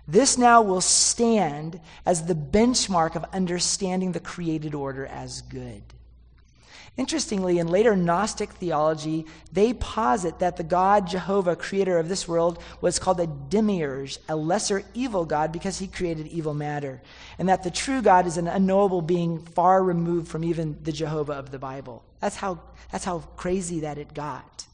This 0.09 0.37
now 0.37 0.62
will 0.62 0.81
stand 0.81 1.81
as 2.05 2.25
the 2.25 2.35
benchmark 2.35 3.14
of 3.14 3.25
understanding 3.33 4.11
the 4.11 4.21
created 4.21 4.75
order 4.75 5.07
as 5.07 5.43
good. 5.43 5.83
Interestingly, 6.97 7.59
in 7.59 7.68
later 7.68 7.97
Gnostic 7.97 8.50
theology, 8.50 9.25
they 9.52 9.73
posit 9.73 10.40
that 10.40 10.56
the 10.56 10.62
God 10.62 11.06
Jehovah, 11.06 11.56
creator 11.56 11.99
of 11.99 12.09
this 12.09 12.28
world, 12.28 12.62
was 12.80 12.99
called 12.99 13.20
a 13.20 13.26
demiurge, 13.26 14.18
a 14.28 14.37
lesser 14.37 14.82
evil 14.92 15.25
God, 15.25 15.52
because 15.52 15.78
he 15.78 15.87
created 15.87 16.26
evil 16.26 16.52
matter. 16.52 17.00
And 17.38 17.49
that 17.49 17.62
the 17.62 17.70
true 17.70 18.02
God 18.02 18.26
is 18.26 18.37
an 18.37 18.49
unknowable 18.49 19.02
being 19.02 19.38
far 19.38 19.82
removed 19.82 20.28
from 20.28 20.44
even 20.44 20.78
the 20.82 20.92
Jehovah 20.92 21.35
of 21.35 21.50
the 21.50 21.59
Bible. 21.59 22.04
That's 22.20 22.37
how, 22.37 22.61
that's 22.92 23.04
how 23.04 23.20
crazy 23.37 23.80
that 23.80 23.97
it 23.97 24.12
got. 24.12 24.66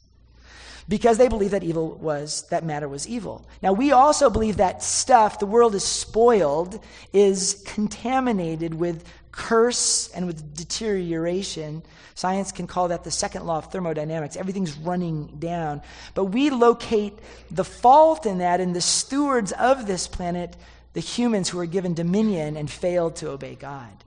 Because 0.89 1.17
they 1.17 1.27
believe 1.27 1.51
that 1.51 1.63
evil 1.63 1.95
was, 1.95 2.43
that 2.43 2.63
matter 2.63 2.87
was 2.87 3.07
evil. 3.07 3.45
Now, 3.61 3.73
we 3.73 3.91
also 3.91 4.29
believe 4.29 4.57
that 4.57 4.81
stuff, 4.81 5.39
the 5.39 5.45
world 5.45 5.75
is 5.75 5.83
spoiled, 5.83 6.81
is 7.11 7.61
contaminated 7.65 8.73
with 8.73 9.03
curse 9.31 10.09
and 10.15 10.25
with 10.25 10.55
deterioration. 10.55 11.83
Science 12.15 12.51
can 12.51 12.67
call 12.67 12.87
that 12.87 13.03
the 13.03 13.11
second 13.11 13.45
law 13.45 13.57
of 13.57 13.71
thermodynamics. 13.71 14.37
Everything's 14.37 14.77
running 14.77 15.27
down. 15.39 15.81
But 16.13 16.25
we 16.25 16.49
locate 16.49 17.19
the 17.51 17.65
fault 17.65 18.25
in 18.25 18.37
that 18.37 18.61
in 18.61 18.71
the 18.71 18.81
stewards 18.81 19.51
of 19.51 19.87
this 19.87 20.07
planet, 20.07 20.55
the 20.93 21.01
humans 21.01 21.49
who 21.49 21.59
are 21.59 21.65
given 21.65 21.93
dominion 21.93 22.55
and 22.57 22.71
failed 22.71 23.17
to 23.17 23.29
obey 23.29 23.55
God. 23.55 24.03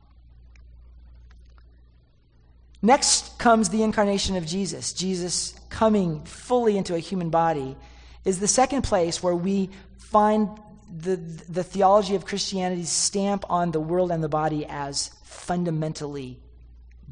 Next 2.82 3.38
comes 3.38 3.68
the 3.68 3.82
incarnation 3.82 4.36
of 4.36 4.46
Jesus. 4.46 4.92
Jesus 4.92 5.54
coming 5.68 6.24
fully 6.24 6.78
into 6.78 6.94
a 6.94 6.98
human 6.98 7.30
body 7.30 7.76
is 8.24 8.40
the 8.40 8.48
second 8.48 8.82
place 8.82 9.22
where 9.22 9.34
we 9.34 9.70
find 9.98 10.48
the, 10.94 11.16
the 11.16 11.62
theology 11.62 12.14
of 12.14 12.24
Christianity's 12.24 12.90
stamp 12.90 13.44
on 13.48 13.70
the 13.70 13.80
world 13.80 14.10
and 14.10 14.24
the 14.24 14.28
body 14.28 14.66
as 14.66 15.08
fundamentally 15.22 16.38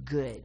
good. 0.04 0.42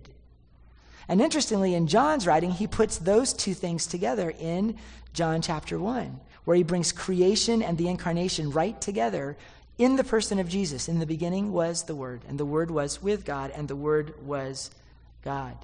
And 1.07 1.21
interestingly, 1.21 1.73
in 1.73 1.87
John's 1.87 2.27
writing, 2.27 2.51
he 2.51 2.67
puts 2.67 2.97
those 2.97 3.33
two 3.33 3.53
things 3.53 3.87
together 3.87 4.33
in 4.39 4.77
John 5.13 5.41
chapter 5.41 5.77
1, 5.77 6.19
where 6.45 6.55
he 6.55 6.63
brings 6.63 6.91
creation 6.91 7.61
and 7.61 7.77
the 7.77 7.89
incarnation 7.89 8.51
right 8.51 8.79
together 8.79 9.37
in 9.77 9.95
the 9.95 10.03
person 10.03 10.39
of 10.39 10.47
Jesus. 10.47 10.87
In 10.87 10.99
the 10.99 11.05
beginning 11.05 11.51
was 11.51 11.83
the 11.83 11.95
Word, 11.95 12.21
and 12.27 12.39
the 12.39 12.45
Word 12.45 12.71
was 12.71 13.01
with 13.01 13.25
God, 13.25 13.51
and 13.51 13.67
the 13.67 13.75
Word 13.75 14.13
was 14.25 14.71
God. 15.23 15.57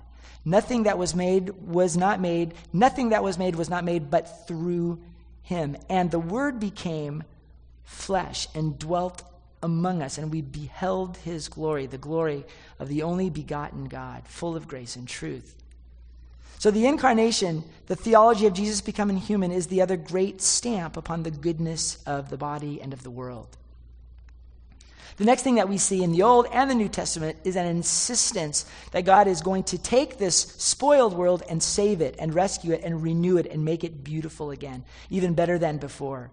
Nothing 0.46 0.84
that 0.84 0.98
was 0.98 1.14
made 1.14 1.50
was 1.50 1.98
not 1.98 2.20
made, 2.20 2.54
nothing 2.72 3.10
that 3.10 3.24
was 3.24 3.38
made 3.38 3.56
was 3.56 3.70
not 3.70 3.84
made 3.84 4.10
but 4.10 4.48
through 4.48 5.00
him. 5.44 5.78
And 5.90 6.10
the 6.10 6.20
Word 6.20 6.60
became 6.60 7.24
flesh 7.84 8.48
and 8.56 8.80
dwelt 8.80 9.24
among 9.62 10.02
us, 10.02 10.18
and 10.18 10.32
we 10.32 10.42
beheld 10.42 11.18
his 11.18 11.50
glory, 11.50 11.86
the 11.86 11.98
glory 11.98 12.46
of 12.80 12.88
the 12.88 13.04
only 13.04 13.30
begotten 13.30 13.86
God, 13.86 14.26
full 14.26 14.56
of 14.56 14.68
grace 14.68 14.96
and 14.96 15.08
truth. 15.08 15.56
So, 16.60 16.72
the 16.72 16.88
incarnation, 16.88 17.64
the 17.88 17.96
theology 17.96 18.46
of 18.46 18.54
Jesus 18.54 18.82
becoming 18.82 19.18
human, 19.18 19.52
is 19.52 19.68
the 19.68 19.82
other 19.82 19.98
great 19.98 20.42
stamp 20.42 20.98
upon 20.98 21.24
the 21.24 21.32
goodness 21.32 22.02
of 22.06 22.30
the 22.30 22.38
body 22.38 22.82
and 22.82 22.94
of 22.94 23.04
the 23.04 23.12
world. 23.12 23.58
The 25.18 25.26
next 25.26 25.44
thing 25.44 25.56
that 25.56 25.70
we 25.70 25.78
see 25.78 26.04
in 26.04 26.12
the 26.12 26.24
Old 26.24 26.48
and 26.52 26.70
the 26.70 26.76
New 26.76 26.90
Testament 26.90 27.38
is 27.44 27.56
an 27.56 27.66
insistence 27.66 28.66
that 28.92 29.06
God 29.06 29.28
is 29.28 29.42
going 29.42 29.64
to 29.66 29.78
take 29.78 30.18
this 30.18 30.38
spoiled 30.38 31.14
world 31.14 31.44
and 31.50 31.62
save 31.62 32.02
it 32.02 32.16
and 32.20 32.34
rescue 32.34 32.74
it 32.74 32.84
and 32.84 33.04
renew 33.04 33.38
it 33.38 33.48
and 33.48 33.66
make 33.66 33.84
it 33.84 34.04
beautiful 34.04 34.52
again, 34.52 34.86
even 35.10 35.34
better 35.34 35.58
than 35.58 35.78
before. 35.78 36.32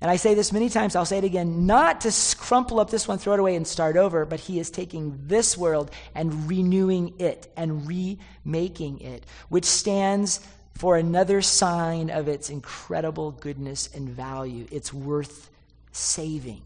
And 0.00 0.10
I 0.10 0.16
say 0.16 0.34
this 0.34 0.52
many 0.52 0.68
times, 0.68 0.96
I'll 0.96 1.04
say 1.04 1.18
it 1.18 1.24
again, 1.24 1.64
not 1.66 2.00
to 2.00 2.36
crumple 2.36 2.80
up 2.80 2.90
this 2.90 3.06
one, 3.06 3.18
throw 3.18 3.34
it 3.34 3.40
away, 3.40 3.54
and 3.54 3.64
start 3.64 3.96
over, 3.96 4.24
but 4.26 4.40
He 4.40 4.58
is 4.58 4.68
taking 4.68 5.16
this 5.28 5.56
world 5.56 5.92
and 6.14 6.48
renewing 6.48 7.14
it 7.20 7.52
and 7.56 7.86
remaking 7.86 9.00
it, 9.00 9.24
which 9.48 9.64
stands 9.64 10.40
for 10.74 10.96
another 10.96 11.40
sign 11.40 12.10
of 12.10 12.26
its 12.26 12.50
incredible 12.50 13.30
goodness 13.30 13.90
and 13.94 14.08
value. 14.08 14.66
It's 14.72 14.92
worth 14.92 15.50
saving. 15.92 16.62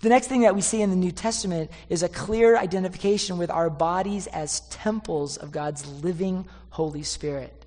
The 0.00 0.08
next 0.08 0.26
thing 0.26 0.42
that 0.42 0.54
we 0.54 0.60
see 0.60 0.82
in 0.82 0.90
the 0.90 0.96
New 0.96 1.12
Testament 1.12 1.70
is 1.88 2.02
a 2.02 2.08
clear 2.08 2.56
identification 2.56 3.38
with 3.38 3.50
our 3.50 3.70
bodies 3.70 4.26
as 4.28 4.60
temples 4.68 5.36
of 5.36 5.52
God's 5.52 5.86
living 6.02 6.46
Holy 6.70 7.02
Spirit. 7.02 7.64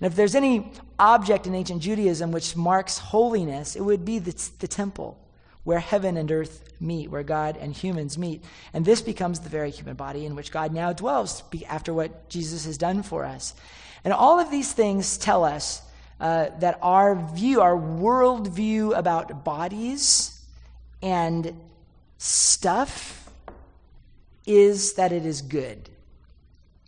And 0.00 0.06
if 0.10 0.16
there's 0.16 0.34
any 0.34 0.72
object 0.98 1.46
in 1.46 1.54
ancient 1.54 1.82
Judaism 1.82 2.32
which 2.32 2.56
marks 2.56 2.98
holiness, 2.98 3.76
it 3.76 3.80
would 3.80 4.04
be 4.04 4.18
the, 4.18 4.50
the 4.58 4.68
temple 4.68 5.18
where 5.62 5.78
heaven 5.78 6.16
and 6.16 6.30
earth 6.30 6.62
meet, 6.78 7.10
where 7.10 7.22
God 7.22 7.56
and 7.56 7.74
humans 7.74 8.18
meet. 8.18 8.44
And 8.74 8.84
this 8.84 9.00
becomes 9.00 9.40
the 9.40 9.48
very 9.48 9.70
human 9.70 9.96
body 9.96 10.26
in 10.26 10.34
which 10.36 10.52
God 10.52 10.72
now 10.72 10.92
dwells 10.92 11.42
after 11.66 11.94
what 11.94 12.28
Jesus 12.28 12.66
has 12.66 12.76
done 12.76 13.02
for 13.02 13.24
us. 13.24 13.54
And 14.04 14.12
all 14.12 14.38
of 14.38 14.50
these 14.50 14.72
things 14.72 15.16
tell 15.16 15.42
us 15.42 15.80
uh, 16.20 16.50
that 16.60 16.78
our 16.82 17.14
view, 17.34 17.62
our 17.62 17.76
world 17.76 18.48
view 18.48 18.94
about 18.94 19.42
bodies 19.44 20.33
and 21.04 21.54
stuff 22.16 23.30
is 24.46 24.94
that 24.94 25.12
it 25.12 25.26
is 25.26 25.42
good, 25.42 25.90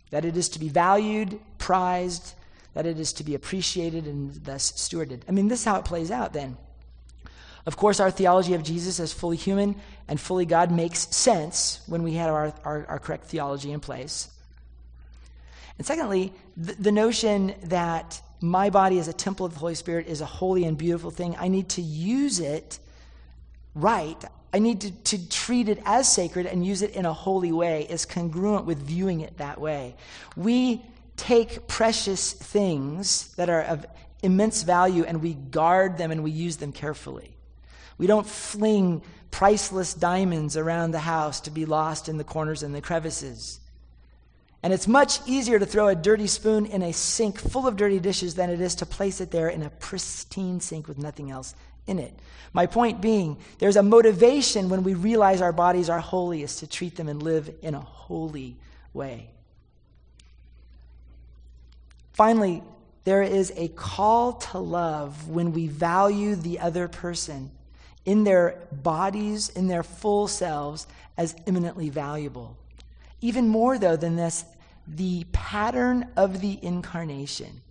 that 0.09 0.25
it 0.25 0.35
is 0.35 0.49
to 0.49 0.59
be 0.59 0.69
valued, 0.69 1.39
prized, 1.59 2.33
that 2.73 2.87
it 2.87 2.99
is 2.99 3.13
to 3.13 3.23
be 3.23 3.35
appreciated 3.35 4.07
and 4.07 4.33
thus 4.43 4.71
stewarded. 4.71 5.21
I 5.29 5.31
mean, 5.31 5.47
this 5.47 5.59
is 5.59 5.65
how 5.65 5.77
it 5.77 5.85
plays 5.85 6.09
out 6.09 6.33
then. 6.33 6.57
Of 7.67 7.77
course, 7.77 7.99
our 7.99 8.09
theology 8.09 8.55
of 8.55 8.63
Jesus 8.63 8.99
as 8.99 9.13
fully 9.13 9.37
human 9.37 9.75
and 10.07 10.19
fully 10.19 10.45
God 10.45 10.71
makes 10.71 11.15
sense 11.15 11.81
when 11.85 12.01
we 12.01 12.13
have 12.13 12.31
our, 12.31 12.53
our, 12.63 12.85
our 12.87 12.99
correct 12.99 13.25
theology 13.25 13.71
in 13.71 13.79
place. 13.79 14.29
And 15.77 15.85
secondly, 15.85 16.33
the, 16.55 16.73
the 16.73 16.91
notion 16.91 17.53
that 17.65 18.19
my 18.41 18.71
body 18.71 18.97
as 18.97 19.07
a 19.07 19.13
temple 19.13 19.45
of 19.45 19.53
the 19.53 19.59
Holy 19.59 19.75
Spirit 19.75 20.07
is 20.07 20.21
a 20.21 20.25
holy 20.25 20.63
and 20.65 20.75
beautiful 20.75 21.11
thing, 21.11 21.35
I 21.37 21.49
need 21.49 21.69
to 21.69 21.81
use 21.81 22.39
it 22.39 22.79
right. 23.77 24.23
I 24.53 24.59
need 24.59 24.81
to, 24.81 24.91
to 24.91 25.29
treat 25.29 25.69
it 25.69 25.81
as 25.85 26.11
sacred 26.11 26.45
and 26.45 26.65
use 26.65 26.81
it 26.81 26.95
in 26.95 27.05
a 27.05 27.13
holy 27.13 27.51
way 27.51 27.85
is 27.89 28.05
congruent 28.05 28.65
with 28.65 28.79
viewing 28.79 29.21
it 29.21 29.37
that 29.37 29.59
way. 29.59 29.95
We 30.35 30.81
take 31.15 31.67
precious 31.67 32.31
things 32.31 33.33
that 33.35 33.49
are 33.49 33.61
of 33.61 33.85
immense 34.23 34.63
value 34.63 35.03
and 35.03 35.21
we 35.21 35.33
guard 35.33 35.97
them 35.97 36.11
and 36.11 36.23
we 36.23 36.31
use 36.31 36.57
them 36.57 36.71
carefully. 36.71 37.35
We 37.97 38.07
don't 38.07 38.25
fling 38.25 39.01
priceless 39.31 39.93
diamonds 39.93 40.55
around 40.55 40.91
the 40.91 40.99
house 40.99 41.41
to 41.41 41.51
be 41.51 41.65
lost 41.65 42.09
in 42.09 42.17
the 42.17 42.23
corners 42.23 42.63
and 42.63 42.73
the 42.73 42.81
crevices. 42.81 43.59
And 44.63 44.73
it's 44.73 44.87
much 44.87 45.19
easier 45.27 45.59
to 45.59 45.65
throw 45.65 45.87
a 45.87 45.95
dirty 45.95 46.27
spoon 46.27 46.65
in 46.65 46.81
a 46.81 46.93
sink 46.93 47.39
full 47.39 47.67
of 47.67 47.75
dirty 47.75 47.99
dishes 47.99 48.35
than 48.35 48.49
it 48.49 48.59
is 48.59 48.75
to 48.75 48.85
place 48.85 49.21
it 49.21 49.31
there 49.31 49.49
in 49.49 49.63
a 49.63 49.69
pristine 49.69 50.59
sink 50.59 50.87
with 50.87 50.97
nothing 50.97 51.29
else 51.29 51.53
in 51.87 51.99
it. 51.99 52.13
My 52.53 52.65
point 52.65 53.01
being, 53.01 53.37
there's 53.59 53.75
a 53.75 53.83
motivation 53.83 54.69
when 54.69 54.83
we 54.83 54.93
realize 54.93 55.41
our 55.41 55.51
bodies 55.51 55.89
are 55.89 55.99
holy 55.99 56.43
is 56.43 56.57
to 56.57 56.67
treat 56.67 56.95
them 56.95 57.07
and 57.07 57.21
live 57.21 57.53
in 57.61 57.75
a 57.75 57.79
holy 57.79 58.55
way. 58.93 59.29
Finally, 62.13 62.63
there 63.03 63.21
is 63.21 63.53
a 63.55 63.67
call 63.69 64.33
to 64.33 64.57
love 64.57 65.29
when 65.29 65.53
we 65.53 65.67
value 65.67 66.35
the 66.35 66.59
other 66.59 66.87
person 66.87 67.51
in 68.05 68.23
their 68.23 68.57
bodies, 68.71 69.49
in 69.49 69.67
their 69.67 69.83
full 69.83 70.27
selves, 70.27 70.87
as 71.17 71.35
eminently 71.45 71.89
valuable. 71.89 72.57
Even 73.21 73.47
more, 73.47 73.77
though, 73.77 73.95
than 73.95 74.15
this, 74.15 74.45
the 74.87 75.25
pattern 75.31 76.07
of 76.15 76.41
the 76.41 76.57
incarnation 76.63 77.61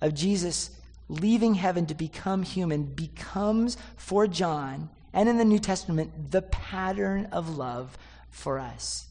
of 0.00 0.14
Jesus 0.14 0.70
leaving 1.08 1.54
heaven 1.54 1.86
to 1.86 1.94
become 1.94 2.42
human 2.42 2.84
becomes 2.84 3.76
for 3.96 4.26
John 4.26 4.90
and 5.12 5.28
in 5.28 5.38
the 5.38 5.44
New 5.44 5.58
Testament 5.58 6.30
the 6.30 6.42
pattern 6.42 7.26
of 7.32 7.56
love 7.56 7.96
for 8.30 8.58
us. 8.58 9.06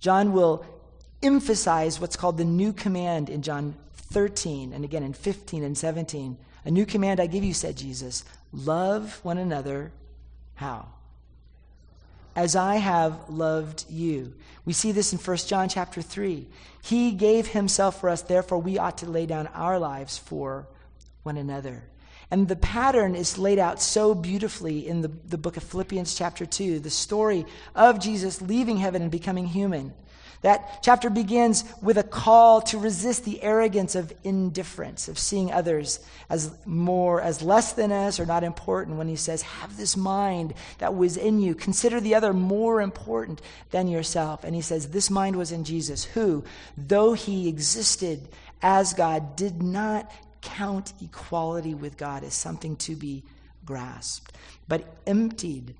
John 0.00 0.32
will 0.32 0.64
emphasize 1.22 2.00
what's 2.00 2.16
called 2.16 2.36
the 2.36 2.44
new 2.44 2.72
command 2.72 3.30
in 3.30 3.42
John 3.42 3.74
13 3.94 4.72
and 4.72 4.84
again 4.84 5.02
in 5.02 5.12
15 5.12 5.64
and 5.64 5.76
17. 5.76 6.36
A 6.64 6.70
new 6.70 6.84
command 6.84 7.20
I 7.20 7.26
give 7.26 7.44
you, 7.44 7.54
said 7.54 7.76
Jesus 7.76 8.24
love 8.52 9.20
one 9.22 9.38
another. 9.38 9.92
How? 10.54 10.88
As 12.34 12.54
I 12.54 12.76
have 12.76 13.30
loved 13.30 13.84
you. 13.88 14.34
We 14.64 14.72
see 14.72 14.92
this 14.92 15.12
in 15.12 15.18
1 15.18 15.36
John 15.38 15.68
chapter 15.68 16.02
3. 16.02 16.46
He 16.82 17.12
gave 17.12 17.48
himself 17.48 18.00
for 18.00 18.08
us, 18.08 18.22
therefore 18.22 18.58
we 18.58 18.78
ought 18.78 18.98
to 18.98 19.06
lay 19.06 19.26
down 19.26 19.46
our 19.48 19.78
lives 19.78 20.18
for 20.18 20.66
one 21.26 21.36
another. 21.36 21.84
And 22.30 22.48
the 22.48 22.56
pattern 22.56 23.14
is 23.14 23.38
laid 23.38 23.58
out 23.58 23.80
so 23.80 24.14
beautifully 24.14 24.88
in 24.88 25.02
the, 25.02 25.08
the 25.08 25.38
book 25.38 25.56
of 25.56 25.62
Philippians, 25.62 26.14
chapter 26.14 26.44
2, 26.44 26.80
the 26.80 26.90
story 26.90 27.46
of 27.74 28.00
Jesus 28.00 28.42
leaving 28.42 28.78
heaven 28.78 29.02
and 29.02 29.10
becoming 29.10 29.46
human. 29.46 29.92
That 30.42 30.82
chapter 30.82 31.08
begins 31.08 31.64
with 31.80 31.98
a 31.98 32.02
call 32.02 32.60
to 32.62 32.78
resist 32.78 33.24
the 33.24 33.42
arrogance 33.42 33.94
of 33.94 34.12
indifference, 34.22 35.08
of 35.08 35.18
seeing 35.18 35.50
others 35.50 35.98
as 36.28 36.54
more, 36.66 37.20
as 37.22 37.42
less 37.42 37.72
than 37.72 37.90
us 37.90 38.20
or 38.20 38.26
not 38.26 38.44
important, 38.44 38.98
when 38.98 39.08
he 39.08 39.16
says, 39.16 39.42
Have 39.42 39.76
this 39.76 39.96
mind 39.96 40.54
that 40.78 40.94
was 40.94 41.16
in 41.16 41.40
you. 41.40 41.54
Consider 41.54 42.00
the 42.00 42.14
other 42.14 42.32
more 42.32 42.80
important 42.80 43.40
than 43.70 43.88
yourself. 43.88 44.44
And 44.44 44.54
he 44.54 44.60
says, 44.60 44.88
This 44.88 45.10
mind 45.10 45.36
was 45.36 45.52
in 45.52 45.64
Jesus, 45.64 46.04
who, 46.04 46.44
though 46.76 47.14
he 47.14 47.48
existed 47.48 48.28
as 48.62 48.94
God, 48.94 49.36
did 49.36 49.62
not 49.62 50.10
count 50.46 50.92
equality 51.02 51.74
with 51.74 51.96
God 51.96 52.22
as 52.22 52.32
something 52.32 52.76
to 52.76 52.94
be 52.94 53.24
grasped, 53.64 54.32
but 54.68 54.84
emptied 55.06 55.74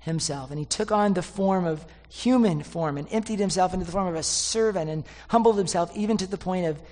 himself. 0.00 0.50
And 0.50 0.58
he 0.58 0.66
took 0.66 0.92
on 0.92 1.14
the 1.14 1.22
form 1.22 1.64
of 1.64 1.86
human 2.10 2.62
form 2.62 2.98
and 2.98 3.08
emptied 3.10 3.38
himself 3.38 3.72
into 3.72 3.86
the 3.86 3.92
form 3.92 4.08
of 4.08 4.14
a 4.14 4.22
servant 4.22 4.90
and 4.90 5.04
humbled 5.28 5.56
himself 5.56 5.90
even 5.96 6.16
to 6.18 6.26
the 6.26 6.36
point 6.36 6.66
of 6.66 6.82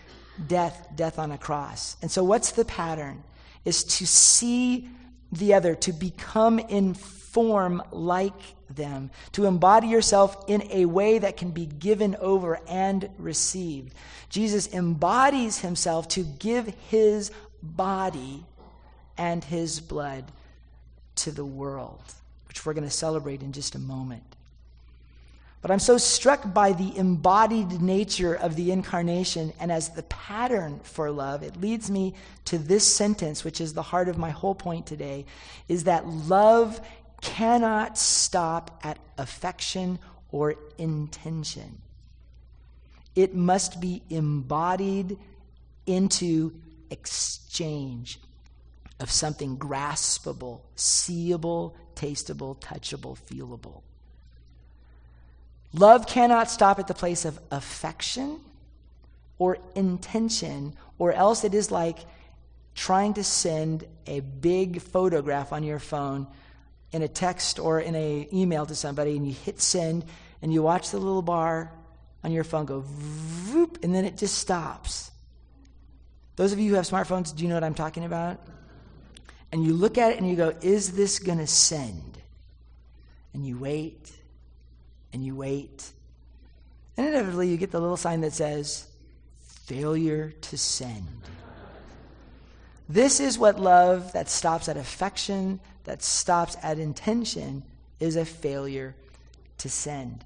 death, 0.49 0.89
death 0.97 1.19
on 1.19 1.31
a 1.31 1.39
cross. 1.39 1.97
And 2.01 2.11
so, 2.11 2.25
what's 2.25 2.53
the 2.53 2.65
pattern? 2.65 3.23
Is 3.65 3.85
to 3.85 4.07
see 4.07 4.89
the 5.31 5.53
other, 5.55 5.75
to 5.75 5.93
become 5.93 6.59
in 6.59 6.95
form 6.95 7.83
like 7.93 8.41
them, 8.77 9.11
to 9.33 9.47
embody 9.47 9.89
yourself 9.89 10.45
in 10.49 10.63
a 10.71 10.85
way 10.85 11.19
that 11.19 11.37
can 11.37 11.51
be 11.51 11.67
given 11.67 12.17
over 12.21 12.61
and 12.69 13.09
received. 13.19 13.95
Jesus 14.29 14.73
embodies 14.73 15.59
himself 15.59 16.09
to 16.09 16.23
give 16.23 16.73
his 16.89 17.31
body 17.63 18.45
and 19.19 19.45
his 19.45 19.81
blood 19.81 20.25
to 21.17 21.31
the 21.31 21.45
world, 21.45 22.03
which 22.49 22.65
we're 22.65 22.75
going 22.75 22.85
to 22.85 22.91
celebrate 22.91 23.43
in 23.43 23.53
just 23.53 23.75
a 23.75 23.79
moment. 23.79 24.23
But 25.63 25.71
I'm 25.71 25.79
so 25.79 25.99
struck 25.99 26.55
by 26.55 26.73
the 26.73 26.97
embodied 26.97 27.83
nature 27.83 28.35
of 28.35 28.57
the 28.57 28.73
incarnation 28.73 29.53
and 29.61 29.71
as 29.71 29.91
the 29.91 30.05
pattern 30.05 30.81
for 30.83 31.11
love, 31.11 31.43
it 31.43 31.61
leads 31.61 31.91
me 31.91 32.15
to 32.47 32.57
this 32.57 32.87
sentence, 32.87 33.45
which 33.45 33.61
is 33.61 33.75
the 33.75 33.83
heart 33.83 34.09
of 34.09 34.17
my 34.17 34.31
whole 34.31 34.55
point 34.55 34.87
today, 34.87 35.27
is 35.69 35.85
that 35.85 36.07
love 36.07 36.81
cannot 37.21 37.99
stop 37.99 38.81
at 38.85 38.99
affection 39.19 39.99
or 40.31 40.55
intention. 40.79 41.83
It 43.15 43.35
must 43.35 43.81
be 43.81 44.03
embodied 44.09 45.19
into 45.87 46.53
exchange 46.91 48.21
of 49.01 49.11
something 49.11 49.57
graspable, 49.57 50.61
seeable, 50.77 51.77
tasteable, 51.95 52.61
touchable, 52.61 53.19
feelable. 53.19 53.83
Love 55.73 56.07
cannot 56.07 56.51
stop 56.51 56.79
at 56.79 56.87
the 56.87 56.95
place 56.95 57.25
of 57.25 57.39
affection 57.51 58.41
or 59.39 59.59
intention, 59.75 60.75
or 60.99 61.13
else 61.13 61.45
it 61.45 61.55
is 61.55 61.71
like 61.71 61.99
trying 62.75 63.15
to 63.15 63.25
send 63.25 63.85
a 64.07 64.21
big 64.21 64.83
photograph 64.83 65.53
on 65.53 65.63
your 65.63 65.79
phone 65.79 66.27
in 66.93 67.03
a 67.03 67.09
text 67.09 67.59
or 67.59 67.81
in 67.81 67.95
an 67.95 68.35
email 68.35 68.67
to 68.67 68.75
somebody, 68.75 69.17
and 69.17 69.27
you 69.27 69.33
hit 69.33 69.61
send, 69.61 70.05
and 70.43 70.53
you 70.53 70.63
watch 70.63 70.91
the 70.91 70.99
little 70.99 71.23
bar 71.23 71.73
on 72.23 72.33
your 72.33 72.45
phone 72.45 72.67
go 72.67 72.85
and 73.83 73.95
then 73.95 74.05
it 74.05 74.17
just 74.17 74.39
stops. 74.39 75.11
Those 76.37 76.53
of 76.53 76.59
you 76.59 76.71
who 76.71 76.77
have 76.77 76.87
smartphones, 76.87 77.35
do 77.35 77.43
you 77.43 77.49
know 77.49 77.55
what 77.55 77.65
I'm 77.65 77.75
talking 77.75 78.05
about? 78.05 78.41
And 79.53 79.65
you 79.65 79.75
look 79.75 79.99
at 79.99 80.13
it 80.13 80.19
and 80.19 80.29
you 80.29 80.37
go, 80.37 80.55
Is 80.63 80.93
this 80.93 81.19
going 81.19 81.39
to 81.39 81.47
send? 81.47 82.19
And 83.35 83.47
you 83.47 83.59
wait 83.59 84.13
and 85.13 85.25
you 85.25 85.35
wait. 85.35 85.91
And 86.97 87.07
inevitably, 87.07 87.49
you 87.49 87.57
get 87.57 87.71
the 87.71 87.81
little 87.81 87.97
sign 87.97 88.21
that 88.21 88.33
says, 88.33 88.87
Failure 89.67 90.33
to 90.43 90.59
send. 90.59 91.07
This 92.89 93.21
is 93.21 93.39
what 93.39 93.61
love 93.61 94.13
that 94.13 94.29
stops 94.29 94.69
at 94.69 94.77
affection, 94.77 95.61
that 95.85 96.03
stops 96.03 96.57
at 96.63 96.79
intention, 96.79 97.63
is 97.99 98.17
a 98.17 98.25
failure 98.25 98.95
to 99.59 99.69
send. 99.69 100.25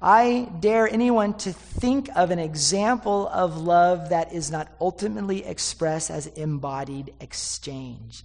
I 0.00 0.48
dare 0.58 0.88
anyone 0.88 1.34
to 1.38 1.52
think 1.52 2.08
of 2.16 2.32
an 2.32 2.40
example 2.40 3.28
of 3.28 3.56
love 3.56 4.08
that 4.08 4.32
is 4.32 4.50
not 4.50 4.68
ultimately 4.80 5.44
expressed 5.44 6.10
as 6.10 6.26
embodied 6.26 7.14
exchange. 7.20 8.24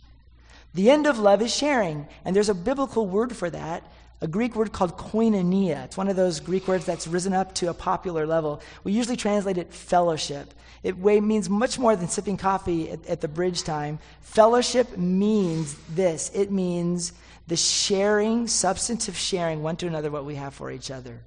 The 0.73 0.89
end 0.89 1.05
of 1.05 1.19
love 1.19 1.41
is 1.41 1.55
sharing, 1.55 2.07
and 2.25 2.35
there's 2.35 2.49
a 2.49 2.55
biblical 2.55 3.05
word 3.05 3.35
for 3.35 3.49
that, 3.51 3.83
a 4.19 4.27
Greek 4.27 4.55
word 4.55 4.71
called 4.71 4.97
koinonia. 4.97 5.85
It's 5.85 5.97
one 5.97 6.07
of 6.07 6.15
those 6.15 6.39
Greek 6.39 6.67
words 6.67 6.85
that's 6.85 7.07
risen 7.07 7.33
up 7.33 7.53
to 7.55 7.69
a 7.69 7.73
popular 7.73 8.25
level. 8.25 8.61
We 8.83 8.91
usually 8.91 9.17
translate 9.17 9.57
it 9.57 9.73
fellowship. 9.73 10.53
It 10.83 10.97
means 10.97 11.49
much 11.49 11.77
more 11.77 11.95
than 11.95 12.07
sipping 12.07 12.37
coffee 12.37 12.91
at, 12.91 13.05
at 13.07 13.21
the 13.21 13.27
bridge 13.27 13.63
time. 13.63 13.99
Fellowship 14.21 14.97
means 14.97 15.75
this 15.89 16.31
it 16.33 16.51
means 16.51 17.13
the 17.47 17.55
sharing, 17.55 18.47
substantive 18.47 19.17
sharing 19.17 19.63
one 19.63 19.77
to 19.77 19.87
another, 19.87 20.11
what 20.11 20.25
we 20.25 20.35
have 20.35 20.53
for 20.53 20.71
each 20.71 20.91
other. 20.91 21.21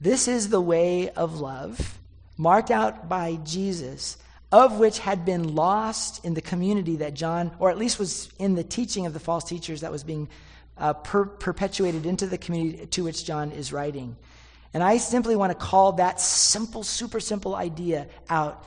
This 0.00 0.26
is 0.26 0.48
the 0.48 0.60
way 0.60 1.10
of 1.10 1.40
love 1.40 1.98
marked 2.36 2.70
out 2.70 3.08
by 3.08 3.36
Jesus, 3.44 4.18
of 4.50 4.78
which 4.78 4.98
had 4.98 5.24
been 5.24 5.54
lost 5.54 6.24
in 6.24 6.34
the 6.34 6.40
community 6.40 6.96
that 6.96 7.14
John, 7.14 7.52
or 7.58 7.70
at 7.70 7.78
least 7.78 7.98
was 7.98 8.28
in 8.38 8.54
the 8.54 8.64
teaching 8.64 9.06
of 9.06 9.12
the 9.12 9.20
false 9.20 9.44
teachers 9.44 9.82
that 9.82 9.92
was 9.92 10.02
being 10.02 10.28
uh, 10.78 10.92
per- 10.94 11.26
perpetuated 11.26 12.06
into 12.06 12.26
the 12.26 12.38
community 12.38 12.86
to 12.86 13.04
which 13.04 13.24
John 13.24 13.52
is 13.52 13.72
writing. 13.72 14.16
And 14.72 14.82
I 14.82 14.96
simply 14.96 15.36
want 15.36 15.52
to 15.52 15.58
call 15.58 15.92
that 15.92 16.20
simple, 16.20 16.82
super 16.82 17.20
simple 17.20 17.54
idea 17.54 18.08
out 18.28 18.64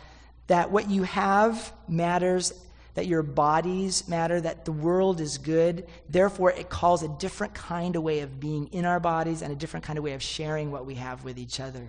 that 0.47 0.71
what 0.71 0.89
you 0.89 1.03
have 1.03 1.73
matters 1.87 2.53
that 2.97 3.05
your 3.05 3.21
bodies 3.21 4.07
matter, 4.07 4.41
that 4.41 4.65
the 4.65 4.71
world 4.71 5.21
is 5.21 5.37
good. 5.37 5.85
Therefore, 6.09 6.51
it 6.51 6.67
calls 6.67 7.03
a 7.03 7.07
different 7.07 7.53
kind 7.53 7.95
of 7.95 8.01
way 8.01 8.21
of 8.21 8.39
being 8.39 8.65
in 8.73 8.85
our 8.85 8.99
bodies 8.99 9.43
and 9.43 9.53
a 9.53 9.55
different 9.55 9.85
kind 9.85 9.99
of 9.99 10.03
way 10.03 10.13
of 10.13 10.23
sharing 10.23 10.71
what 10.71 10.87
we 10.87 10.95
have 10.95 11.23
with 11.23 11.37
each 11.37 11.59
other. 11.59 11.87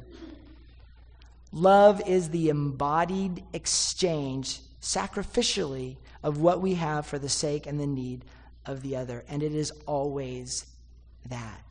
Love 1.50 2.06
is 2.06 2.28
the 2.28 2.50
embodied 2.50 3.42
exchange 3.54 4.60
sacrificially 4.82 5.96
of 6.22 6.42
what 6.42 6.60
we 6.60 6.74
have 6.74 7.06
for 7.06 7.18
the 7.18 7.30
sake 7.30 7.66
and 7.66 7.80
the 7.80 7.86
need 7.86 8.22
of 8.68 8.82
the 8.82 8.96
other, 8.96 9.24
and 9.28 9.42
it 9.42 9.54
is 9.54 9.72
always 9.86 10.64
that. 11.28 11.62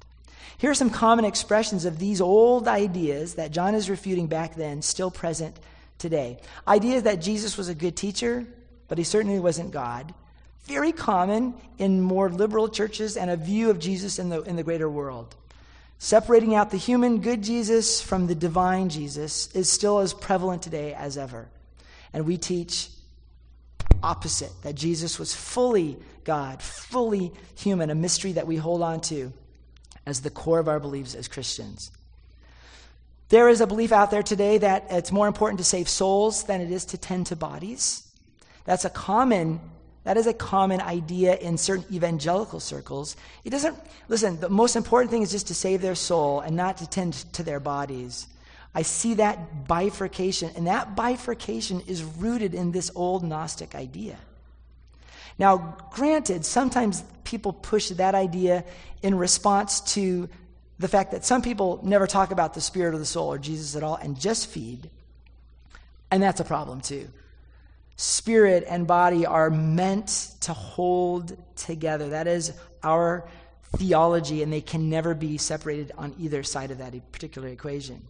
Here 0.58 0.72
are 0.72 0.76
some 0.76 0.90
common 0.90 1.24
expressions 1.24 1.86
of 1.86 2.00
these 2.00 2.20
old 2.20 2.68
ideas 2.68 3.36
that 3.36 3.52
John 3.52 3.76
is 3.76 3.90
refuting 3.90 4.28
back 4.28 4.56
then, 4.56 4.82
still 4.82 5.12
present 5.12 5.56
today. 6.00 6.40
Ideas 6.68 7.04
that 7.04 7.22
Jesus 7.22 7.58
was 7.58 7.70
a 7.70 7.76
good 7.76 7.96
teacher, 7.96 8.46
but 8.88 8.98
he 8.98 9.04
certainly 9.04 9.40
wasn't 9.40 9.72
God. 9.72 10.14
Very 10.66 10.92
common 10.92 11.54
in 11.78 12.02
more 12.02 12.30
liberal 12.30 12.68
churches 12.68 13.16
and 13.16 13.30
a 13.30 13.38
view 13.38 13.70
of 13.70 13.80
Jesus 13.80 14.20
in 14.20 14.30
the, 14.30 14.42
in 14.42 14.56
the 14.56 14.64
greater 14.64 14.90
world. 14.90 15.36
Separating 16.00 16.56
out 16.56 16.72
the 16.72 16.78
human 16.78 17.22
good 17.22 17.42
Jesus 17.42 18.02
from 18.02 18.28
the 18.28 18.36
divine 18.36 18.90
Jesus 18.90 19.52
is 19.56 19.70
still 19.70 20.00
as 20.00 20.14
prevalent 20.14 20.62
today 20.62 20.94
as 20.94 21.18
ever. 21.18 21.48
And 22.14 22.26
we 22.26 22.38
teach 22.38 22.90
opposite 24.04 24.52
that 24.64 24.76
Jesus 24.76 25.18
was 25.18 25.34
fully 25.34 25.98
God, 26.28 26.62
fully 26.62 27.32
human, 27.56 27.90
a 27.90 27.96
mystery 27.96 28.34
that 28.34 28.46
we 28.46 28.58
hold 28.58 28.84
on 28.84 29.00
to 29.02 29.32
as 30.06 30.22
the 30.22 30.30
core 30.30 30.60
of 30.60 30.68
our 30.68 30.80
beliefs 30.80 31.16
as 31.16 31.30
Christians. 31.30 31.90
There 33.30 33.48
is 33.48 33.62
a 33.62 33.68
belief 33.68 33.94
out 33.94 34.12
there 34.12 34.24
today 34.24 34.58
that 34.58 34.88
it's 34.90 35.12
more 35.12 35.28
important 35.28 35.58
to 35.60 35.64
save 35.64 35.88
souls 35.88 36.44
than 36.44 36.60
it 36.60 36.70
is 36.70 36.84
to 36.88 36.98
tend 36.98 37.28
to 37.28 37.38
bodies. 37.38 38.06
That's 38.66 38.84
a 38.86 38.90
common 38.90 39.62
that 40.04 40.16
is 40.16 40.28
a 40.28 40.34
common 40.34 40.80
idea 40.80 41.36
in 41.36 41.58
certain 41.58 41.86
evangelical 41.94 42.62
circles. 42.62 43.18
It 43.44 43.50
doesn't, 43.50 43.78
listen, 44.08 44.40
the 44.40 44.48
most 44.48 44.78
important 44.78 45.12
thing 45.12 45.22
is 45.22 45.32
just 45.32 45.48
to 45.48 45.54
save 45.54 45.82
their 45.82 45.96
soul 45.96 46.40
and 46.40 46.56
not 46.56 46.78
to 46.78 46.90
tend 46.90 47.14
to 47.34 47.44
their 47.44 47.60
bodies. 47.60 48.28
I 48.74 48.84
see 48.84 49.16
that 49.16 49.68
bifurcation, 49.68 50.52
and 50.56 50.68
that 50.68 50.96
bifurcation 50.96 51.82
is 51.88 52.04
rooted 52.04 52.54
in 52.54 52.72
this 52.72 52.90
old 52.96 53.22
Gnostic 53.26 53.76
idea. 53.76 54.18
Now, 55.40 55.78
granted, 55.92 56.46
sometimes 56.46 57.04
people 57.24 57.54
push 57.54 57.90
that 57.90 58.16
idea 58.16 58.64
in 59.02 59.16
response 59.16 59.82
to 59.94 60.30
the 60.80 60.88
fact 60.88 61.12
that 61.12 61.26
some 61.26 61.42
people 61.42 61.80
never 61.84 62.08
talk 62.08 62.32
about 62.32 62.54
the 62.54 62.62
spirit 62.62 62.94
or 62.94 62.98
the 62.98 63.06
soul 63.06 63.32
or 63.32 63.38
Jesus 63.38 63.76
at 63.76 63.84
all 63.84 63.96
and 63.96 64.20
just 64.20 64.48
feed. 64.48 64.90
And 66.10 66.24
that's 66.24 66.40
a 66.40 66.46
problem 66.46 66.82
too 66.82 67.10
spirit 67.98 68.64
and 68.68 68.88
body 68.88 69.26
are 69.26 69.50
meant 69.50 70.32
to 70.40 70.54
hold 70.54 71.36
together. 71.56 72.10
That 72.10 72.28
is 72.28 72.54
our 72.84 73.28
theology, 73.76 74.44
and 74.44 74.54
they 74.54 74.62
can 74.62 74.90
never 74.90 75.14
be 75.14 75.38
separated 75.38 75.92
on 75.98 76.16
either 76.20 76.44
side 76.44 76.72
of 76.72 76.78
that 76.78 76.94
particular 77.12 77.50
equation. 77.50 78.02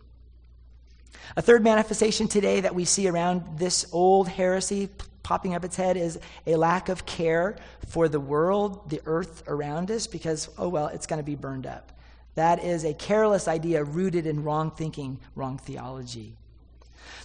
A 1.36 1.42
third 1.42 1.64
manifestation 1.64 2.28
today 2.28 2.62
that 2.62 2.76
we 2.76 2.86
see 2.86 3.08
around 3.08 3.58
this 3.58 3.88
old 3.92 4.28
heresy 4.28 4.90
popping 5.28 5.54
up 5.54 5.66
its 5.66 5.76
head 5.76 5.98
is 5.98 6.18
a 6.46 6.56
lack 6.56 6.88
of 6.88 7.06
care 7.06 7.58
for 7.86 8.08
the 8.08 8.20
world, 8.20 8.90
the 8.90 9.02
earth 9.06 9.44
around 9.46 9.92
us, 9.92 10.08
because, 10.08 10.48
oh, 10.58 10.70
well, 10.70 10.88
it's 10.88 11.06
going 11.06 11.20
to 11.20 11.24
be 11.24 11.36
burned 11.36 11.68
up. 11.68 11.92
That 12.36 12.64
is 12.64 12.86
a 12.86 12.94
careless 12.94 13.46
idea 13.46 13.84
rooted 13.84 14.26
in 14.26 14.46
wrong 14.46 14.72
thinking, 14.72 15.20
wrong 15.36 15.58
theology. 15.58 16.38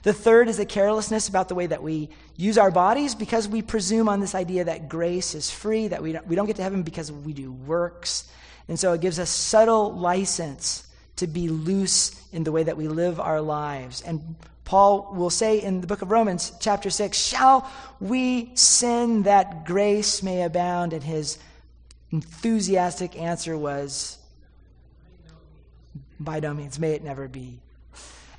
The 0.03 0.13
third 0.13 0.49
is 0.49 0.59
a 0.59 0.67
carelessness 0.67 1.29
about 1.29 1.49
the 1.49 1.55
way 1.55 1.69
that 1.69 1.81
we 1.81 2.09
use 2.37 2.59
our 2.59 2.73
bodies 2.73 3.15
because 3.15 3.47
we 3.47 3.63
presume 3.63 4.09
on 4.09 4.19
this 4.19 4.35
idea 4.35 4.65
that 4.65 4.89
grace 4.89 5.37
is 5.37 5.49
free, 5.49 5.87
that 5.87 6.03
we 6.03 6.11
don't, 6.11 6.27
we 6.27 6.35
don't 6.35 6.47
get 6.47 6.57
to 6.57 6.63
heaven 6.65 6.83
because 6.83 7.13
we 7.13 7.33
do 7.33 7.53
works. 7.53 8.29
And 8.67 8.77
so 8.81 8.95
it 8.95 9.01
gives 9.01 9.21
us 9.21 9.31
subtle 9.31 9.93
license 9.93 10.89
to 11.17 11.27
be 11.27 11.49
loose 11.49 12.21
in 12.33 12.45
the 12.45 12.53
way 12.53 12.63
that 12.63 12.77
we 12.77 12.89
live 12.89 13.21
our 13.21 13.41
lives. 13.41 14.01
And 14.03 14.37
Paul 14.65 15.13
will 15.15 15.31
say 15.31 15.61
in 15.61 15.81
the 15.81 15.87
book 15.87 16.03
of 16.03 16.11
Romans, 16.11 16.53
chapter 16.61 16.91
6, 16.91 17.17
Shall 17.19 17.71
we 18.01 18.53
sin 18.55 19.25
that 19.25 19.67
grace 19.67 20.23
may 20.23 20.43
abound? 20.43 20.93
And 20.93 21.03
his 21.03 21.39
enthusiastic 22.11 23.19
answer 23.19 23.57
was, 23.57 24.19
By 26.19 26.41
no 26.41 26.55
means, 26.55 26.79
may 26.79 26.93
it 26.93 27.05
never 27.05 27.29
be. 27.29 27.61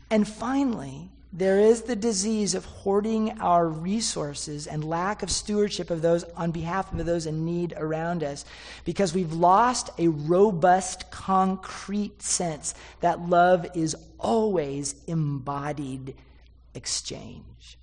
And 0.10 0.28
finally, 0.28 1.10
there 1.36 1.60
is 1.60 1.82
the 1.82 1.96
disease 1.96 2.54
of 2.54 2.64
hoarding 2.64 3.42
our 3.42 3.68
resources 3.68 4.68
and 4.68 4.84
lack 4.84 5.24
of 5.24 5.32
stewardship 5.32 5.90
of 5.90 6.04
those 6.04 6.24
on 6.36 6.52
behalf 6.52 6.94
of 6.94 7.04
those 7.08 7.26
in 7.26 7.44
need 7.44 7.74
around 7.76 8.24
us 8.24 8.46
because 8.86 9.16
we've 9.16 9.34
lost 9.34 9.90
a 9.98 10.10
robust, 10.10 11.10
concrete 11.10 12.22
sense 12.22 12.76
that 13.00 13.20
love 13.28 13.66
is 13.74 13.96
always 14.20 14.94
embodied 15.08 16.16
exchange. 16.76 17.80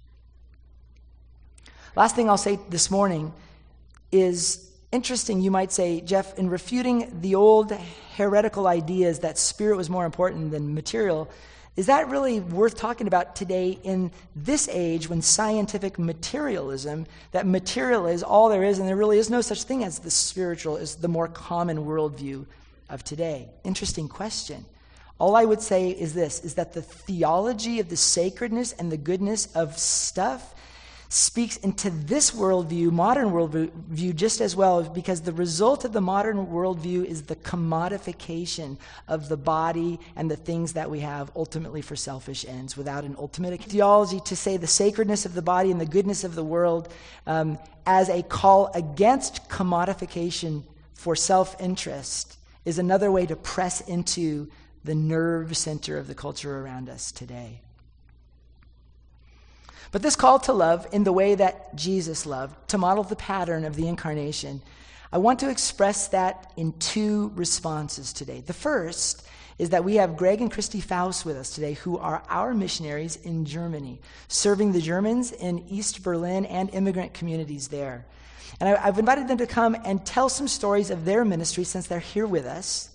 Last 1.96 2.14
thing 2.14 2.30
I'll 2.30 2.38
say 2.38 2.60
this 2.68 2.88
morning 2.88 3.32
is 4.12 4.70
interesting, 4.92 5.40
you 5.40 5.50
might 5.50 5.72
say, 5.72 6.00
Jeff, 6.02 6.38
in 6.38 6.48
refuting 6.48 7.20
the 7.20 7.34
old 7.34 7.72
heretical 8.16 8.68
ideas 8.68 9.18
that 9.20 9.38
spirit 9.38 9.76
was 9.76 9.90
more 9.90 10.04
important 10.04 10.52
than 10.52 10.72
material 10.72 11.28
is 11.80 11.86
that 11.86 12.10
really 12.10 12.40
worth 12.40 12.76
talking 12.76 13.06
about 13.06 13.34
today 13.34 13.78
in 13.84 14.10
this 14.36 14.68
age 14.68 15.08
when 15.08 15.22
scientific 15.22 15.98
materialism, 15.98 17.06
that 17.32 17.46
material 17.46 18.06
is 18.06 18.22
all 18.22 18.50
there 18.50 18.64
is, 18.64 18.78
and 18.78 18.86
there 18.86 18.96
really 18.96 19.16
is 19.16 19.30
no 19.30 19.40
such 19.40 19.62
thing 19.62 19.82
as 19.82 20.00
the 20.00 20.10
spiritual, 20.10 20.76
is 20.76 20.96
the 20.96 21.08
more 21.08 21.26
common 21.26 21.86
worldview 21.86 22.44
of 22.90 23.02
today? 23.02 23.48
Interesting 23.64 24.08
question. 24.08 24.66
All 25.18 25.34
I 25.34 25.46
would 25.46 25.62
say 25.62 25.88
is 25.88 26.12
this 26.12 26.44
is 26.44 26.52
that 26.56 26.74
the 26.74 26.82
theology 26.82 27.80
of 27.80 27.88
the 27.88 27.96
sacredness 27.96 28.72
and 28.72 28.92
the 28.92 28.98
goodness 28.98 29.46
of 29.54 29.78
stuff 29.78 30.54
speaks 31.10 31.56
into 31.56 31.90
this 31.90 32.30
worldview, 32.30 32.92
modern 32.92 33.30
worldview, 33.30 34.14
just 34.14 34.40
as 34.40 34.54
well, 34.54 34.84
because 34.84 35.20
the 35.20 35.32
result 35.32 35.84
of 35.84 35.92
the 35.92 36.00
modern 36.00 36.46
worldview 36.46 37.04
is 37.04 37.22
the 37.22 37.34
commodification 37.34 38.78
of 39.08 39.28
the 39.28 39.36
body 39.36 39.98
and 40.14 40.30
the 40.30 40.36
things 40.36 40.72
that 40.74 40.88
we 40.88 41.00
have 41.00 41.32
ultimately 41.34 41.82
for 41.82 41.96
selfish 41.96 42.44
ends 42.46 42.76
without 42.76 43.02
an 43.02 43.16
ultimate 43.18 43.60
theology 43.60 44.20
to 44.20 44.36
say 44.36 44.56
the 44.56 44.68
sacredness 44.68 45.26
of 45.26 45.34
the 45.34 45.42
body 45.42 45.72
and 45.72 45.80
the 45.80 45.86
goodness 45.86 46.22
of 46.22 46.36
the 46.36 46.44
world 46.44 46.92
um, 47.26 47.58
as 47.86 48.08
a 48.08 48.22
call 48.22 48.70
against 48.74 49.48
commodification 49.48 50.62
for 50.94 51.16
self 51.16 51.60
interest 51.60 52.36
is 52.64 52.78
another 52.78 53.10
way 53.10 53.26
to 53.26 53.34
press 53.34 53.80
into 53.80 54.48
the 54.84 54.94
nerve 54.94 55.56
center 55.56 55.98
of 55.98 56.06
the 56.06 56.14
culture 56.14 56.60
around 56.60 56.88
us 56.88 57.10
today. 57.10 57.62
But 59.92 60.02
this 60.02 60.16
call 60.16 60.38
to 60.40 60.52
love 60.52 60.86
in 60.92 61.04
the 61.04 61.12
way 61.12 61.34
that 61.34 61.74
Jesus 61.74 62.26
loved, 62.26 62.68
to 62.68 62.78
model 62.78 63.04
the 63.04 63.16
pattern 63.16 63.64
of 63.64 63.76
the 63.76 63.88
incarnation, 63.88 64.62
I 65.12 65.18
want 65.18 65.40
to 65.40 65.50
express 65.50 66.08
that 66.08 66.52
in 66.56 66.72
two 66.74 67.32
responses 67.34 68.12
today. 68.12 68.40
The 68.40 68.52
first 68.52 69.26
is 69.58 69.70
that 69.70 69.84
we 69.84 69.96
have 69.96 70.16
Greg 70.16 70.40
and 70.40 70.50
Christy 70.50 70.80
Faust 70.80 71.26
with 71.26 71.36
us 71.36 71.50
today, 71.50 71.74
who 71.74 71.98
are 71.98 72.22
our 72.28 72.54
missionaries 72.54 73.16
in 73.16 73.44
Germany, 73.44 73.98
serving 74.28 74.72
the 74.72 74.80
Germans 74.80 75.32
in 75.32 75.66
East 75.68 76.02
Berlin 76.02 76.46
and 76.46 76.72
immigrant 76.72 77.12
communities 77.12 77.68
there. 77.68 78.06
And 78.60 78.68
I, 78.68 78.80
have 78.80 78.98
invited 78.98 79.28
them 79.28 79.38
to 79.38 79.46
come 79.46 79.76
and 79.84 80.04
tell 80.06 80.28
some 80.28 80.48
stories 80.48 80.90
of 80.90 81.04
their 81.04 81.24
ministry 81.24 81.64
since 81.64 81.88
they're 81.88 81.98
here 81.98 82.26
with 82.26 82.46
us. 82.46 82.90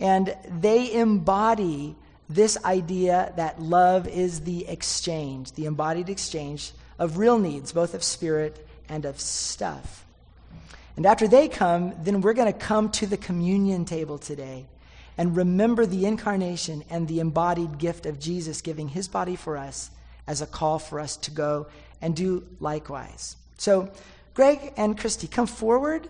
And 0.00 0.34
they 0.60 0.92
embody 0.92 1.94
this 2.28 2.62
idea 2.64 3.32
that 3.36 3.60
love 3.60 4.08
is 4.08 4.40
the 4.40 4.66
exchange, 4.68 5.52
the 5.52 5.66
embodied 5.66 6.08
exchange 6.08 6.72
of 6.98 7.18
real 7.18 7.38
needs, 7.38 7.72
both 7.72 7.94
of 7.94 8.02
spirit 8.02 8.66
and 8.88 9.04
of 9.04 9.20
stuff. 9.20 10.06
And 10.96 11.06
after 11.06 11.26
they 11.26 11.48
come, 11.48 11.94
then 12.02 12.20
we're 12.20 12.34
going 12.34 12.52
to 12.52 12.58
come 12.58 12.90
to 12.92 13.06
the 13.06 13.16
communion 13.16 13.84
table 13.84 14.18
today 14.18 14.66
and 15.16 15.36
remember 15.36 15.86
the 15.86 16.06
incarnation 16.06 16.84
and 16.90 17.08
the 17.08 17.20
embodied 17.20 17.78
gift 17.78 18.06
of 18.06 18.18
Jesus 18.18 18.60
giving 18.60 18.88
his 18.88 19.08
body 19.08 19.36
for 19.36 19.56
us 19.56 19.90
as 20.26 20.40
a 20.40 20.46
call 20.46 20.78
for 20.78 21.00
us 21.00 21.16
to 21.18 21.30
go 21.30 21.66
and 22.00 22.16
do 22.16 22.46
likewise. 22.60 23.36
So, 23.58 23.90
Greg 24.34 24.72
and 24.76 24.98
Christy, 24.98 25.26
come 25.26 25.46
forward. 25.46 26.08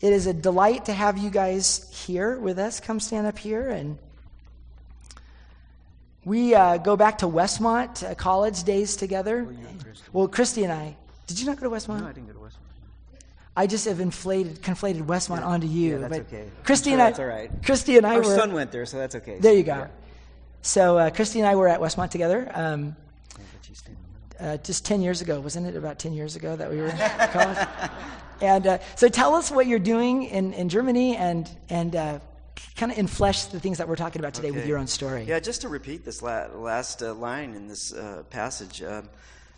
It 0.00 0.12
is 0.12 0.26
a 0.26 0.32
delight 0.32 0.86
to 0.86 0.92
have 0.92 1.18
you 1.18 1.30
guys 1.30 1.90
here 2.06 2.38
with 2.38 2.58
us. 2.58 2.80
Come 2.80 3.00
stand 3.00 3.26
up 3.26 3.38
here 3.38 3.68
and 3.68 3.98
we 6.24 6.54
uh, 6.54 6.76
go 6.78 6.96
back 6.96 7.18
to 7.18 7.26
Westmont 7.26 8.08
uh, 8.08 8.14
college 8.14 8.64
days 8.64 8.96
together. 8.96 9.48
Well, 10.12 10.28
Christy 10.28 10.64
and 10.64 10.72
I. 10.72 10.96
Did 11.26 11.40
you 11.40 11.46
not 11.46 11.58
go 11.58 11.68
to 11.68 11.74
Westmont? 11.74 12.00
No, 12.00 12.06
I 12.08 12.12
didn't 12.12 12.26
go 12.26 12.34
to 12.34 12.38
Westmont. 12.40 12.56
I 13.56 13.66
just 13.66 13.84
have 13.86 14.00
inflated, 14.00 14.62
conflated 14.62 15.02
Westmont 15.02 15.40
yeah. 15.40 15.46
onto 15.46 15.66
you. 15.66 15.92
Yeah, 15.92 16.08
that's 16.08 16.18
but 16.18 16.26
okay. 16.26 16.50
Christy 16.64 16.90
sure 16.90 16.94
and 16.94 17.02
I. 17.02 17.06
That's 17.06 17.20
all 17.20 17.26
right. 17.26 17.50
Christy 17.64 17.96
and 17.96 18.06
I 18.06 18.14
Our 18.14 18.22
were. 18.22 18.36
son 18.36 18.52
went 18.52 18.70
there, 18.72 18.86
so 18.86 18.98
that's 18.98 19.14
okay. 19.16 19.38
There 19.38 19.54
you 19.54 19.62
go. 19.62 19.76
Yeah. 19.76 19.86
So 20.62 20.98
uh, 20.98 21.10
Christy 21.10 21.40
and 21.40 21.48
I 21.48 21.56
were 21.56 21.68
at 21.68 21.80
Westmont 21.80 22.10
together. 22.10 22.50
Um, 22.54 22.96
uh, 24.38 24.56
just 24.58 24.86
10 24.86 25.02
years 25.02 25.20
ago, 25.20 25.40
wasn't 25.40 25.66
it? 25.66 25.76
About 25.76 25.98
10 25.98 26.14
years 26.14 26.36
ago 26.36 26.56
that 26.56 26.70
we 26.70 26.78
were 26.78 26.86
in 26.86 26.96
college. 27.30 27.58
And 28.42 28.66
uh, 28.66 28.78
so 28.96 29.08
tell 29.08 29.34
us 29.34 29.50
what 29.50 29.66
you're 29.66 29.78
doing 29.78 30.24
in, 30.24 30.54
in 30.54 30.70
Germany 30.70 31.14
and, 31.14 31.46
and 31.68 31.94
uh, 31.94 32.18
kind 32.76 32.92
of 32.92 32.98
inflesh 32.98 33.50
the 33.50 33.60
things 33.60 33.78
that 33.78 33.88
we're 33.88 33.96
talking 33.96 34.20
about 34.20 34.34
today 34.34 34.48
okay. 34.48 34.58
with 34.58 34.66
your 34.66 34.78
own 34.78 34.86
story. 34.86 35.24
Yeah, 35.24 35.40
just 35.40 35.62
to 35.62 35.68
repeat 35.68 36.04
this 36.04 36.22
la- 36.22 36.46
last 36.54 37.02
uh, 37.02 37.14
line 37.14 37.54
in 37.54 37.68
this 37.68 37.92
uh, 37.92 38.22
passage. 38.30 38.82
Um, 38.82 39.08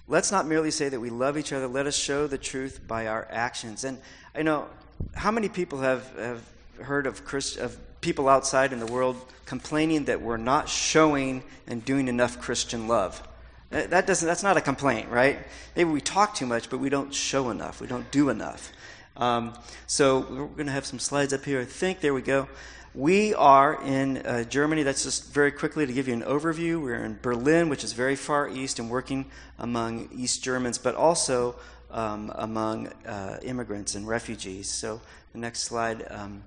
let's 0.09 0.33
not 0.33 0.46
merely 0.46 0.70
say 0.70 0.88
that 0.88 1.01
we 1.01 1.11
love 1.11 1.38
each 1.38 1.53
other, 1.53 1.66
let 1.66 1.87
us 1.87 1.96
show 1.96 2.27
the 2.27 2.38
truth 2.38 2.81
by 2.87 3.07
our 3.07 3.27
actions. 3.31 3.85
And 3.85 3.98
I 4.35 4.42
know, 4.42 4.66
how 5.14 5.31
many 5.31 5.48
people 5.48 5.81
have, 5.81 6.11
have 6.18 6.42
heard 6.81 7.07
of, 7.07 7.25
Christ- 7.25 7.59
of 7.59 7.79
people 8.01 8.29
outside 8.29 8.72
in 8.72 8.81
the 8.81 8.87
world 8.87 9.16
complaining 9.46 10.07
that 10.07 10.20
we're 10.20 10.37
not 10.37 10.68
showing 10.68 11.42
and 11.66 11.85
doing 11.85 12.09
enough 12.09 12.40
Christian 12.40 12.88
love? 12.88 13.22
That 13.70 14.07
doesn't, 14.07 14.27
that's 14.27 14.42
not 14.42 14.59
a 14.59 14.61
complaint, 14.61 15.09
right? 15.09 15.38
Maybe 15.75 15.88
we 15.88 16.03
talk 16.03 16.35
too 16.35 16.44
much, 16.44 16.68
but 16.68 16.79
we 16.79 16.90
don't 16.90 17.14
show 17.14 17.48
enough. 17.48 17.81
We 17.81 17.87
don't 17.87 18.11
do 18.11 18.29
enough. 18.29 18.70
Um, 19.16 19.55
so 19.87 20.27
we're 20.29 20.46
going 20.46 20.66
to 20.66 20.72
have 20.72 20.85
some 20.85 20.98
slides 20.98 21.33
up 21.33 21.42
here, 21.42 21.62
I 21.62 21.64
think. 21.64 22.01
There 22.01 22.12
we 22.12 22.20
go. 22.20 22.48
We 22.94 23.33
are 23.33 23.83
in 23.83 24.18
uh, 24.18 24.44
Germany. 24.44 24.83
That's 24.83 25.05
just 25.05 25.33
very 25.33 25.50
quickly 25.50 25.87
to 25.87 25.92
give 25.94 26.09
you 26.09 26.14
an 26.14 26.20
overview. 26.24 26.83
We're 26.83 27.02
in 27.02 27.18
Berlin, 27.22 27.70
which 27.70 27.85
is 27.85 27.94
very 27.94 28.16
far 28.16 28.50
east, 28.50 28.78
and 28.78 28.90
working 28.90 29.24
among 29.59 30.11
East 30.14 30.44
Germans, 30.44 30.76
but 30.76 30.94
also 30.94 31.57
um, 31.90 32.31
among 32.35 32.88
uh, 33.07 33.38
immigrants 33.42 33.94
and 33.94 34.07
refugees. 34.07 34.68
So, 34.68 35.00
the 35.33 35.38
next 35.38 35.62
slide. 35.62 36.07
Um, 36.11 36.44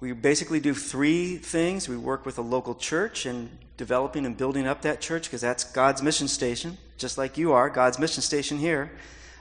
we 0.00 0.12
basically 0.12 0.60
do 0.60 0.74
three 0.74 1.38
things. 1.38 1.88
We 1.88 1.96
work 1.96 2.26
with 2.26 2.36
a 2.36 2.42
local 2.42 2.74
church 2.74 3.24
and 3.24 3.48
developing 3.78 4.26
and 4.26 4.36
building 4.36 4.66
up 4.66 4.82
that 4.82 5.00
church 5.00 5.24
because 5.24 5.40
that's 5.40 5.64
God's 5.64 6.02
mission 6.02 6.28
station, 6.28 6.76
just 6.98 7.16
like 7.16 7.38
you 7.38 7.52
are, 7.52 7.70
God's 7.70 7.98
mission 7.98 8.22
station 8.22 8.58
here. 8.58 8.92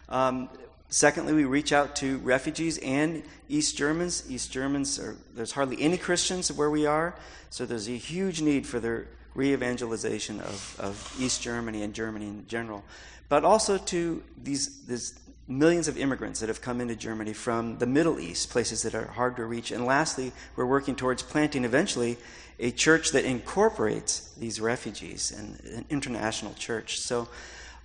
Um, 0.08 0.48
Secondly, 0.90 1.34
we 1.34 1.46
reach 1.46 1.72
out 1.72 1.96
to 1.98 2.18
refugees 2.20 2.80
and 2.80 3.22
East 3.48 3.78
Germans. 3.78 4.24
East 4.28 4.52
Germans, 4.52 5.00
are, 5.00 5.16
there's 5.36 5.52
hardly 5.52 5.80
any 5.80 5.98
Christians 5.98 6.52
where 6.52 6.72
we 6.72 6.88
are, 6.88 7.16
so 7.52 7.66
there's 7.66 7.88
a 7.88 7.98
huge 7.98 8.42
need 8.42 8.66
for 8.66 8.80
the 8.80 9.06
re 9.36 9.54
evangelization 9.54 10.40
of, 10.40 10.76
of 10.80 11.16
East 11.20 11.44
Germany 11.44 11.84
and 11.84 11.94
Germany 11.94 12.26
in 12.28 12.48
general. 12.48 12.84
But 13.30 13.46
also 13.46 13.78
to 13.78 14.24
these, 14.42 14.84
these 14.86 15.20
millions 15.48 15.88
of 15.88 15.96
immigrants 15.96 16.40
that 16.40 16.50
have 16.50 16.62
come 16.62 16.82
into 16.82 16.96
Germany 16.96 17.34
from 17.34 17.78
the 17.78 17.86
Middle 17.86 18.20
East, 18.20 18.50
places 18.50 18.82
that 18.82 18.96
are 18.96 19.06
hard 19.06 19.36
to 19.36 19.46
reach. 19.46 19.70
And 19.70 19.86
lastly, 19.86 20.32
we're 20.56 20.66
working 20.66 20.96
towards 20.96 21.22
planting 21.22 21.66
eventually 21.66 22.18
a 22.60 22.72
church 22.72 23.12
that 23.12 23.26
incorporates 23.26 24.32
these 24.40 24.60
refugees 24.60 25.32
and 25.32 25.60
an 25.76 25.86
international 25.92 26.56
church. 26.56 27.00
So 27.00 27.28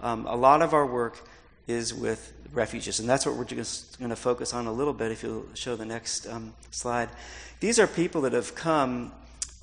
um, 0.01 0.27
a 0.27 0.35
lot 0.35 0.63
of 0.63 0.73
our 0.73 0.87
work 0.87 1.29
is 1.67 1.95
with 1.95 2.33
refugees. 2.53 3.01
And 3.01 3.09
that's 3.09 3.27
what 3.27 3.37
we're 3.37 3.45
just 3.45 3.99
going 3.99 4.11
to 4.11 4.17
focus 4.17 4.55
on 4.55 4.67
a 4.67 4.73
little 4.73 4.93
bit 4.93 5.11
if 5.11 5.23
you'll 5.23 5.47
show 5.55 5.77
the 5.77 5.85
next 5.85 6.27
um, 6.27 6.55
slide. 6.71 7.09
These 7.61 7.79
are 7.79 7.87
people 7.87 8.23
that 8.23 8.33
have 8.33 8.55
come 8.55 9.13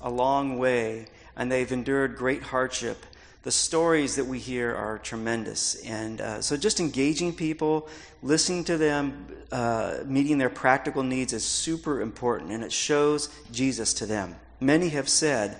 a 0.00 0.10
long 0.10 0.58
way 0.58 1.06
and 1.36 1.50
they've 1.50 1.70
endured 1.70 2.16
great 2.16 2.42
hardship. 2.42 3.04
The 3.42 3.50
stories 3.50 4.16
that 4.16 4.26
we 4.26 4.38
hear 4.38 4.74
are 4.74 4.98
tremendous. 4.98 5.74
And 5.84 6.20
uh, 6.20 6.40
so 6.42 6.56
just 6.56 6.78
engaging 6.78 7.34
people, 7.34 7.88
listening 8.22 8.64
to 8.64 8.76
them, 8.76 9.26
uh, 9.50 9.98
meeting 10.04 10.38
their 10.38 10.50
practical 10.50 11.02
needs 11.02 11.32
is 11.32 11.44
super 11.44 12.00
important, 12.00 12.52
and 12.52 12.62
it 12.62 12.72
shows 12.72 13.28
Jesus 13.50 13.94
to 13.94 14.06
them. 14.06 14.36
Many 14.60 14.90
have 14.90 15.08
said, 15.08 15.56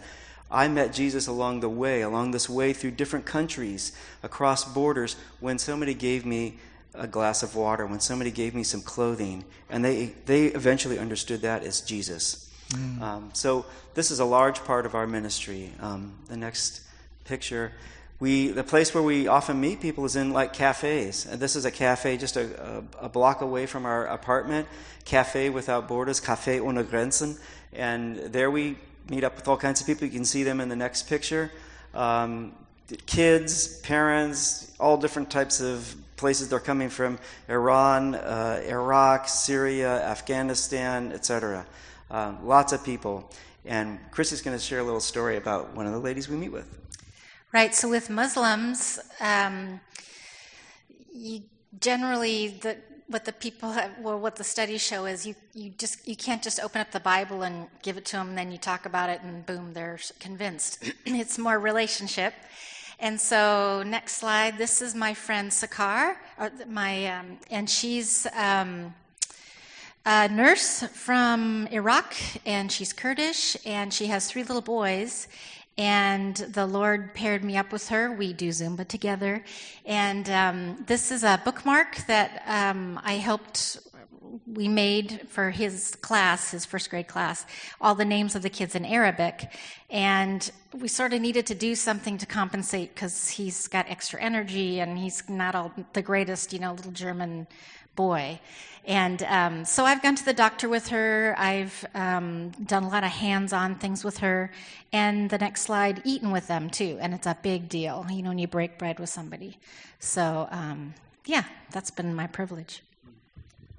I 0.52 0.68
met 0.68 0.92
Jesus 0.92 1.26
along 1.26 1.60
the 1.60 1.68
way, 1.68 2.02
along 2.02 2.32
this 2.32 2.48
way 2.48 2.74
through 2.74 2.92
different 2.92 3.24
countries, 3.24 3.92
across 4.22 4.64
borders, 4.64 5.16
when 5.40 5.58
somebody 5.58 5.94
gave 5.94 6.26
me 6.26 6.58
a 6.94 7.06
glass 7.06 7.42
of 7.42 7.56
water, 7.56 7.86
when 7.86 8.00
somebody 8.00 8.30
gave 8.30 8.54
me 8.54 8.62
some 8.62 8.82
clothing, 8.82 9.44
and 9.70 9.82
they, 9.82 10.12
they 10.26 10.46
eventually 10.46 10.98
understood 10.98 11.40
that 11.40 11.64
as 11.64 11.80
Jesus. 11.80 12.52
Mm. 12.68 13.00
Um, 13.00 13.30
so 13.32 13.64
this 13.94 14.10
is 14.10 14.20
a 14.20 14.26
large 14.26 14.62
part 14.64 14.84
of 14.84 14.94
our 14.94 15.06
ministry. 15.06 15.72
Um, 15.80 16.12
the 16.28 16.36
next 16.36 16.82
picture, 17.24 17.72
we 18.20 18.48
the 18.48 18.62
place 18.62 18.94
where 18.94 19.02
we 19.02 19.26
often 19.26 19.60
meet 19.60 19.80
people 19.80 20.04
is 20.04 20.16
in 20.16 20.32
like 20.32 20.52
cafes. 20.52 21.26
And 21.26 21.40
this 21.40 21.56
is 21.56 21.64
a 21.64 21.70
cafe 21.70 22.16
just 22.16 22.36
a, 22.36 22.84
a, 23.00 23.06
a 23.06 23.08
block 23.08 23.40
away 23.40 23.66
from 23.66 23.84
our 23.84 24.06
apartment. 24.06 24.68
Cafe 25.04 25.50
without 25.50 25.88
borders, 25.88 26.20
Café 26.20 26.60
ohne 26.60 26.84
Grenzen, 26.84 27.38
and 27.72 28.16
there 28.32 28.50
we 28.50 28.76
meet 29.08 29.24
up 29.24 29.36
with 29.36 29.48
all 29.48 29.56
kinds 29.56 29.80
of 29.80 29.86
people. 29.86 30.06
You 30.06 30.12
can 30.12 30.24
see 30.24 30.42
them 30.42 30.60
in 30.60 30.68
the 30.68 30.76
next 30.76 31.08
picture. 31.08 31.50
Um, 31.94 32.54
kids, 33.06 33.78
parents, 33.80 34.74
all 34.78 34.96
different 34.96 35.30
types 35.30 35.60
of 35.60 35.94
places 36.16 36.48
they're 36.48 36.60
coming 36.60 36.88
from 36.88 37.18
Iran, 37.48 38.14
uh, 38.14 38.62
Iraq, 38.66 39.28
Syria, 39.28 40.02
Afghanistan, 40.04 41.12
etc. 41.12 41.66
Uh, 42.10 42.34
lots 42.42 42.72
of 42.72 42.84
people. 42.84 43.28
And 43.64 43.98
Chrissy's 44.10 44.42
going 44.42 44.56
to 44.56 44.62
share 44.62 44.80
a 44.80 44.84
little 44.84 45.00
story 45.00 45.36
about 45.36 45.74
one 45.74 45.86
of 45.86 45.92
the 45.92 45.98
ladies 45.98 46.28
we 46.28 46.36
meet 46.36 46.52
with. 46.52 46.78
Right, 47.52 47.74
so 47.74 47.88
with 47.88 48.08
Muslims, 48.08 48.98
um, 49.20 49.80
generally 51.80 52.48
the 52.48 52.76
what 53.12 53.24
the 53.24 53.32
people 53.32 53.72
have, 53.72 53.90
well, 54.00 54.18
what 54.18 54.36
the 54.36 54.44
studies 54.44 54.80
show 54.80 55.04
is 55.04 55.26
you, 55.26 55.34
you 55.52 55.70
just 55.76 56.08
you 56.08 56.16
can't 56.16 56.42
just 56.42 56.58
open 56.60 56.80
up 56.80 56.90
the 56.90 57.00
Bible 57.00 57.42
and 57.42 57.68
give 57.82 57.96
it 57.96 58.04
to 58.06 58.16
them, 58.16 58.30
and 58.30 58.38
then 58.38 58.50
you 58.50 58.58
talk 58.58 58.86
about 58.86 59.10
it, 59.10 59.20
and 59.22 59.44
boom, 59.44 59.74
they're 59.74 59.98
convinced. 60.18 60.82
it's 61.06 61.38
more 61.38 61.58
relationship. 61.58 62.34
And 62.98 63.20
so, 63.20 63.82
next 63.84 64.16
slide. 64.16 64.58
This 64.58 64.80
is 64.80 64.94
my 64.94 65.12
friend 65.12 65.50
Sakar, 65.50 66.16
my, 66.68 67.06
um, 67.06 67.38
and 67.50 67.68
she's 67.68 68.26
um, 68.34 68.94
a 70.06 70.28
nurse 70.28 70.84
from 70.84 71.66
Iraq, 71.72 72.14
and 72.46 72.70
she's 72.70 72.92
Kurdish, 72.92 73.56
and 73.66 73.92
she 73.92 74.06
has 74.06 74.30
three 74.30 74.44
little 74.44 74.62
boys. 74.62 75.28
And 75.82 76.36
the 76.36 76.64
Lord 76.64 77.12
paired 77.12 77.42
me 77.42 77.56
up 77.56 77.72
with 77.72 77.88
her. 77.88 78.12
We 78.12 78.32
do 78.32 78.50
Zumba 78.50 78.86
together. 78.86 79.42
And 79.84 80.30
um, 80.30 80.84
this 80.86 81.10
is 81.10 81.24
a 81.24 81.42
bookmark 81.44 82.06
that 82.06 82.44
um, 82.46 83.00
I 83.02 83.14
helped, 83.14 83.80
we 84.46 84.68
made 84.68 85.26
for 85.28 85.50
his 85.50 85.94
class, 86.00 86.50
his 86.50 86.64
first 86.64 86.90
grade 86.90 87.08
class, 87.08 87.44
all 87.80 87.94
the 87.94 88.04
names 88.04 88.34
of 88.34 88.42
the 88.42 88.50
kids 88.50 88.74
in 88.74 88.84
Arabic. 88.84 89.52
And 89.90 90.50
we 90.72 90.88
sort 90.88 91.12
of 91.12 91.20
needed 91.20 91.46
to 91.46 91.54
do 91.54 91.74
something 91.74 92.18
to 92.18 92.26
compensate 92.26 92.94
because 92.94 93.28
he's 93.28 93.68
got 93.68 93.90
extra 93.90 94.20
energy 94.20 94.80
and 94.80 94.98
he's 94.98 95.28
not 95.28 95.54
all 95.54 95.72
the 95.92 96.02
greatest, 96.02 96.52
you 96.52 96.58
know, 96.58 96.72
little 96.72 96.92
German 96.92 97.46
boy. 97.94 98.40
And 98.84 99.22
um, 99.24 99.64
so 99.64 99.84
I've 99.84 100.02
gone 100.02 100.16
to 100.16 100.24
the 100.24 100.32
doctor 100.32 100.68
with 100.68 100.88
her. 100.88 101.34
I've 101.38 101.84
um, 101.94 102.50
done 102.64 102.82
a 102.82 102.88
lot 102.88 103.04
of 103.04 103.10
hands 103.10 103.52
on 103.52 103.76
things 103.76 104.02
with 104.02 104.18
her. 104.18 104.50
And 104.92 105.30
the 105.30 105.38
next 105.38 105.62
slide, 105.62 106.02
eaten 106.04 106.32
with 106.32 106.48
them 106.48 106.68
too. 106.68 106.98
And 107.00 107.14
it's 107.14 107.26
a 107.26 107.36
big 107.42 107.68
deal, 107.68 108.06
you 108.10 108.22
know, 108.22 108.30
when 108.30 108.38
you 108.38 108.48
break 108.48 108.78
bread 108.78 108.98
with 108.98 109.10
somebody. 109.10 109.58
So, 110.00 110.48
um, 110.50 110.94
yeah, 111.26 111.44
that's 111.70 111.90
been 111.90 112.14
my 112.14 112.26
privilege. 112.26 112.82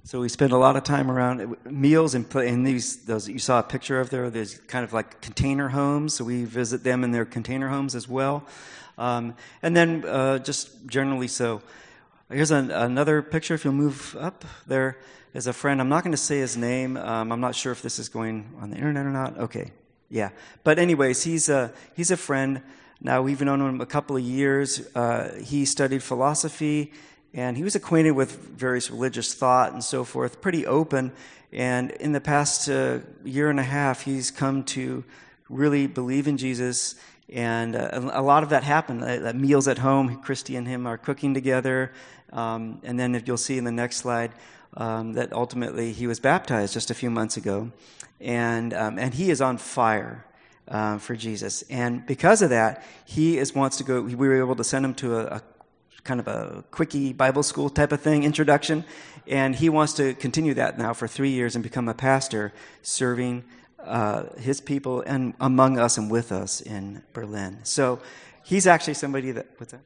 So 0.05 0.19
we 0.19 0.27
spend 0.27 0.51
a 0.51 0.57
lot 0.57 0.75
of 0.75 0.83
time 0.83 1.09
around 1.09 1.55
meals 1.63 2.13
and 2.13 2.29
in 2.35 2.63
these 2.63 3.05
those 3.05 3.29
you 3.29 3.39
saw 3.39 3.59
a 3.59 3.63
picture 3.63 4.01
of 4.01 4.09
there. 4.09 4.29
There's 4.29 4.57
kind 4.67 4.83
of 4.83 4.91
like 4.91 5.21
container 5.21 5.69
homes, 5.69 6.15
so 6.15 6.25
we 6.25 6.43
visit 6.43 6.83
them 6.83 7.05
in 7.05 7.11
their 7.11 7.23
container 7.23 7.69
homes 7.69 7.95
as 7.95 8.05
well, 8.05 8.45
um, 8.97 9.33
and 9.61 9.77
then 9.77 10.03
uh, 10.03 10.39
just 10.39 10.87
generally 10.87 11.29
so. 11.29 11.61
Here's 12.29 12.51
an, 12.51 12.69
another 12.69 13.21
picture. 13.21 13.53
If 13.53 13.63
you'll 13.63 13.75
move 13.75 14.17
up, 14.19 14.43
there 14.67 14.97
is 15.33 15.47
a 15.47 15.53
friend. 15.53 15.79
I'm 15.79 15.89
not 15.89 16.03
going 16.03 16.11
to 16.11 16.17
say 16.17 16.39
his 16.39 16.57
name. 16.57 16.97
Um, 16.97 17.31
I'm 17.31 17.39
not 17.39 17.55
sure 17.55 17.71
if 17.71 17.81
this 17.81 17.97
is 17.97 18.09
going 18.09 18.51
on 18.59 18.71
the 18.71 18.75
internet 18.75 19.05
or 19.05 19.11
not. 19.11 19.37
Okay, 19.37 19.71
yeah. 20.09 20.31
But 20.65 20.79
anyways, 20.79 21.23
he's 21.23 21.47
a 21.47 21.71
he's 21.95 22.11
a 22.11 22.17
friend. 22.17 22.61
Now 22.99 23.21
we've 23.21 23.39
known 23.39 23.61
him 23.61 23.79
a 23.79 23.85
couple 23.85 24.17
of 24.17 24.23
years. 24.23 24.85
Uh, 24.93 25.33
he 25.41 25.63
studied 25.63 26.03
philosophy, 26.03 26.91
and 27.33 27.57
he 27.57 27.63
was 27.63 27.75
acquainted 27.75 28.11
with 28.11 28.31
various 28.31 28.91
religious 28.91 29.33
thought 29.33 29.73
and 29.73 29.83
so 29.83 30.03
forth. 30.03 30.41
Pretty 30.41 30.65
open. 30.65 31.11
And 31.51 31.91
in 31.91 32.11
the 32.11 32.21
past 32.21 32.69
uh, 32.69 32.99
year 33.23 33.49
and 33.49 33.59
a 33.59 33.63
half, 33.63 34.01
he's 34.01 34.31
come 34.31 34.63
to 34.65 35.03
really 35.49 35.87
believe 35.87 36.27
in 36.27 36.37
Jesus 36.37 36.95
and 37.29 37.75
uh, 37.75 37.89
a 38.13 38.21
lot 38.21 38.43
of 38.43 38.49
that 38.49 38.63
happened. 38.63 39.03
Uh, 39.03 39.33
meals 39.33 39.67
at 39.67 39.79
home, 39.79 40.21
Christy 40.21 40.55
and 40.55 40.67
him 40.67 40.85
are 40.85 40.97
cooking 40.97 41.33
together. 41.33 41.91
Um, 42.31 42.79
and 42.83 42.99
then 42.99 43.15
if 43.15 43.27
you'll 43.27 43.37
see 43.37 43.57
in 43.57 43.63
the 43.63 43.71
next 43.71 43.97
slide, 43.97 44.31
um, 44.75 45.13
that 45.13 45.31
ultimately 45.33 45.93
he 45.93 46.07
was 46.07 46.19
baptized 46.19 46.73
just 46.73 46.91
a 46.91 46.93
few 46.93 47.09
months 47.09 47.37
ago. 47.37 47.71
And, 48.19 48.73
um, 48.73 48.99
and 48.99 49.13
he 49.13 49.29
is 49.29 49.41
on 49.41 49.57
fire 49.57 50.25
uh, 50.67 50.97
for 50.97 51.15
Jesus. 51.15 51.63
And 51.69 52.05
because 52.05 52.41
of 52.41 52.49
that, 52.49 52.83
he 53.05 53.37
is, 53.37 53.53
wants 53.53 53.77
to 53.77 53.83
go, 53.83 54.01
we 54.01 54.15
were 54.15 54.39
able 54.39 54.55
to 54.55 54.63
send 54.63 54.85
him 54.85 54.93
to 54.95 55.17
a, 55.17 55.37
a 55.37 55.41
kind 56.03 56.19
of 56.19 56.27
a 56.27 56.63
quickie 56.71 57.13
Bible 57.13 57.43
school 57.43 57.69
type 57.69 57.91
of 57.91 58.01
thing, 58.01 58.23
introduction. 58.23 58.83
And 59.27 59.55
he 59.55 59.69
wants 59.69 59.93
to 59.93 60.13
continue 60.15 60.53
that 60.55 60.77
now 60.77 60.93
for 60.93 61.07
three 61.07 61.31
years 61.31 61.55
and 61.55 61.63
become 61.63 61.87
a 61.87 61.93
pastor 61.93 62.53
serving 62.81 63.43
uh, 63.79 64.23
his 64.37 64.61
people 64.61 65.01
and 65.01 65.33
among 65.39 65.79
us 65.79 65.97
and 65.97 66.11
with 66.11 66.31
us 66.31 66.61
in 66.61 67.03
Berlin. 67.13 67.59
So 67.63 67.99
he's 68.43 68.67
actually 68.67 68.95
somebody 68.95 69.31
that, 69.31 69.47
what's 69.57 69.71
that? 69.71 69.81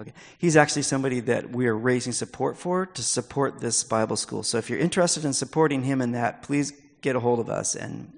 Okay. 0.00 0.12
He's 0.38 0.56
actually 0.56 0.82
somebody 0.82 1.20
that 1.20 1.50
we 1.50 1.66
are 1.66 1.76
raising 1.76 2.12
support 2.12 2.56
for 2.56 2.86
to 2.86 3.02
support 3.02 3.60
this 3.60 3.84
Bible 3.84 4.16
school. 4.16 4.42
So 4.42 4.56
if 4.56 4.70
you're 4.70 4.78
interested 4.78 5.26
in 5.26 5.34
supporting 5.34 5.82
him 5.82 6.00
in 6.00 6.12
that, 6.12 6.42
please 6.42 6.72
get 7.02 7.16
a 7.16 7.20
hold 7.20 7.38
of 7.38 7.50
us 7.50 7.74
and 7.74 8.10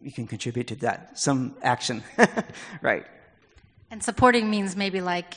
you 0.00 0.12
can 0.12 0.28
contribute 0.28 0.68
to 0.68 0.76
that. 0.76 1.18
Some 1.18 1.56
action. 1.60 2.04
right. 2.82 3.04
And 3.90 4.02
supporting 4.02 4.48
means 4.48 4.76
maybe 4.76 5.00
like 5.00 5.34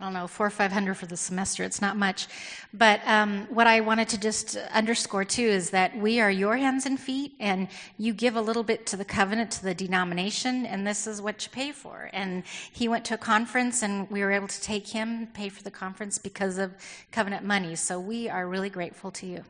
I 0.00 0.04
don't 0.04 0.14
know, 0.14 0.26
four 0.26 0.46
or 0.46 0.50
five 0.50 0.72
hundred 0.72 0.94
for 0.94 1.06
the 1.06 1.16
semester. 1.16 1.62
It's 1.62 1.80
not 1.80 1.96
much. 1.96 2.26
But 2.72 3.00
um, 3.06 3.46
what 3.50 3.66
I 3.66 3.80
wanted 3.80 4.08
to 4.10 4.18
just 4.18 4.56
underscore 4.56 5.24
too 5.24 5.42
is 5.42 5.70
that 5.70 5.96
we 5.96 6.20
are 6.20 6.30
your 6.30 6.56
hands 6.56 6.86
and 6.86 6.98
feet, 6.98 7.34
and 7.38 7.68
you 7.98 8.12
give 8.12 8.36
a 8.36 8.40
little 8.40 8.62
bit 8.62 8.86
to 8.86 8.96
the 8.96 9.04
covenant, 9.04 9.50
to 9.52 9.62
the 9.62 9.74
denomination, 9.74 10.66
and 10.66 10.86
this 10.86 11.06
is 11.06 11.20
what 11.20 11.44
you 11.44 11.50
pay 11.50 11.72
for. 11.72 12.10
And 12.12 12.44
he 12.72 12.88
went 12.88 13.04
to 13.06 13.14
a 13.14 13.18
conference, 13.18 13.82
and 13.82 14.10
we 14.10 14.22
were 14.22 14.32
able 14.32 14.48
to 14.48 14.60
take 14.60 14.88
him, 14.88 15.28
pay 15.34 15.48
for 15.48 15.62
the 15.62 15.70
conference 15.70 16.18
because 16.18 16.58
of 16.58 16.72
covenant 17.12 17.44
money. 17.44 17.76
So 17.76 18.00
we 18.00 18.28
are 18.28 18.48
really 18.48 18.70
grateful 18.70 19.10
to 19.12 19.26
you. 19.26 19.44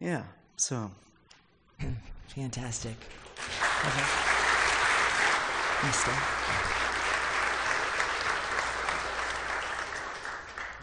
Yeah. 0.00 0.24
So 0.56 0.90
Fantastic. 2.34 2.96
Okay. 3.86 4.04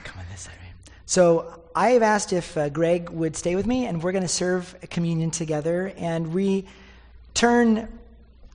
Come 0.04 0.20
on 0.20 0.26
this 0.32 0.41
side, 0.41 0.54
right? 0.62 1.01
So 1.12 1.60
I 1.76 1.89
have 1.89 2.04
asked 2.04 2.32
if 2.32 2.56
uh, 2.56 2.69
Greg 2.69 3.10
would 3.10 3.36
stay 3.36 3.58
with 3.58 3.67
me, 3.67 3.86
and 3.86 4.02
we're 4.02 4.13
going 4.13 4.21
to 4.21 4.30
serve 4.30 4.74
communion 4.89 5.30
together. 5.30 5.91
And 5.97 6.34
we 6.34 6.63
turn 7.34 7.89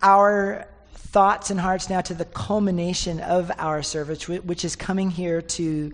our 0.01 0.66
thoughts 0.95 1.51
and 1.51 1.61
hearts 1.61 1.90
now 1.90 2.01
to 2.01 2.14
the 2.14 2.25
culmination 2.25 3.21
of 3.21 3.53
our 3.59 3.83
service, 3.83 4.27
which 4.27 4.64
is 4.64 4.75
coming 4.75 5.11
here 5.11 5.42
to 5.42 5.92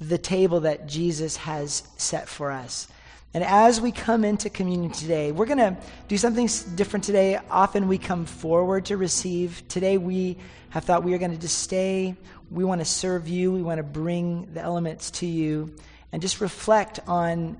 the 0.00 0.16
table 0.16 0.60
that 0.60 0.86
Jesus 0.86 1.38
has 1.38 1.82
set 1.96 2.28
for 2.28 2.52
us. 2.52 2.86
And 3.32 3.44
as 3.44 3.80
we 3.80 3.92
come 3.92 4.24
into 4.24 4.50
communion 4.50 4.90
today, 4.90 5.30
we're 5.30 5.46
going 5.46 5.58
to 5.58 5.76
do 6.08 6.18
something 6.18 6.48
different 6.74 7.04
today. 7.04 7.38
Often 7.48 7.86
we 7.86 7.96
come 7.96 8.24
forward 8.24 8.86
to 8.86 8.96
receive. 8.96 9.62
Today 9.68 9.98
we 9.98 10.36
have 10.70 10.84
thought 10.84 11.04
we 11.04 11.14
are 11.14 11.18
going 11.18 11.30
to 11.30 11.38
just 11.38 11.58
stay. 11.58 12.16
We 12.50 12.64
want 12.64 12.80
to 12.80 12.84
serve 12.84 13.28
you. 13.28 13.52
We 13.52 13.62
want 13.62 13.78
to 13.78 13.84
bring 13.84 14.52
the 14.52 14.60
elements 14.60 15.12
to 15.12 15.26
you 15.26 15.72
and 16.10 16.20
just 16.20 16.40
reflect 16.40 16.98
on 17.06 17.56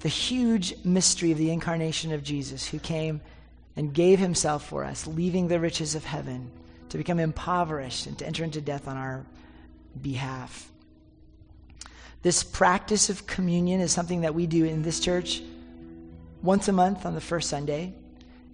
the 0.00 0.08
huge 0.08 0.74
mystery 0.82 1.30
of 1.30 1.38
the 1.38 1.50
incarnation 1.50 2.12
of 2.12 2.24
Jesus, 2.24 2.66
who 2.66 2.78
came 2.78 3.20
and 3.76 3.92
gave 3.92 4.18
himself 4.18 4.66
for 4.66 4.82
us, 4.82 5.06
leaving 5.06 5.48
the 5.48 5.60
riches 5.60 5.94
of 5.94 6.04
heaven 6.04 6.50
to 6.88 6.96
become 6.96 7.18
impoverished 7.18 8.06
and 8.06 8.18
to 8.18 8.26
enter 8.26 8.44
into 8.44 8.62
death 8.62 8.88
on 8.88 8.96
our 8.96 9.26
behalf. 10.00 10.71
This 12.22 12.44
practice 12.44 13.10
of 13.10 13.26
communion 13.26 13.80
is 13.80 13.90
something 13.90 14.20
that 14.20 14.34
we 14.34 14.46
do 14.46 14.64
in 14.64 14.82
this 14.82 15.00
church 15.00 15.42
once 16.40 16.68
a 16.68 16.72
month 16.72 17.04
on 17.04 17.14
the 17.14 17.20
first 17.20 17.50
Sunday. 17.50 17.92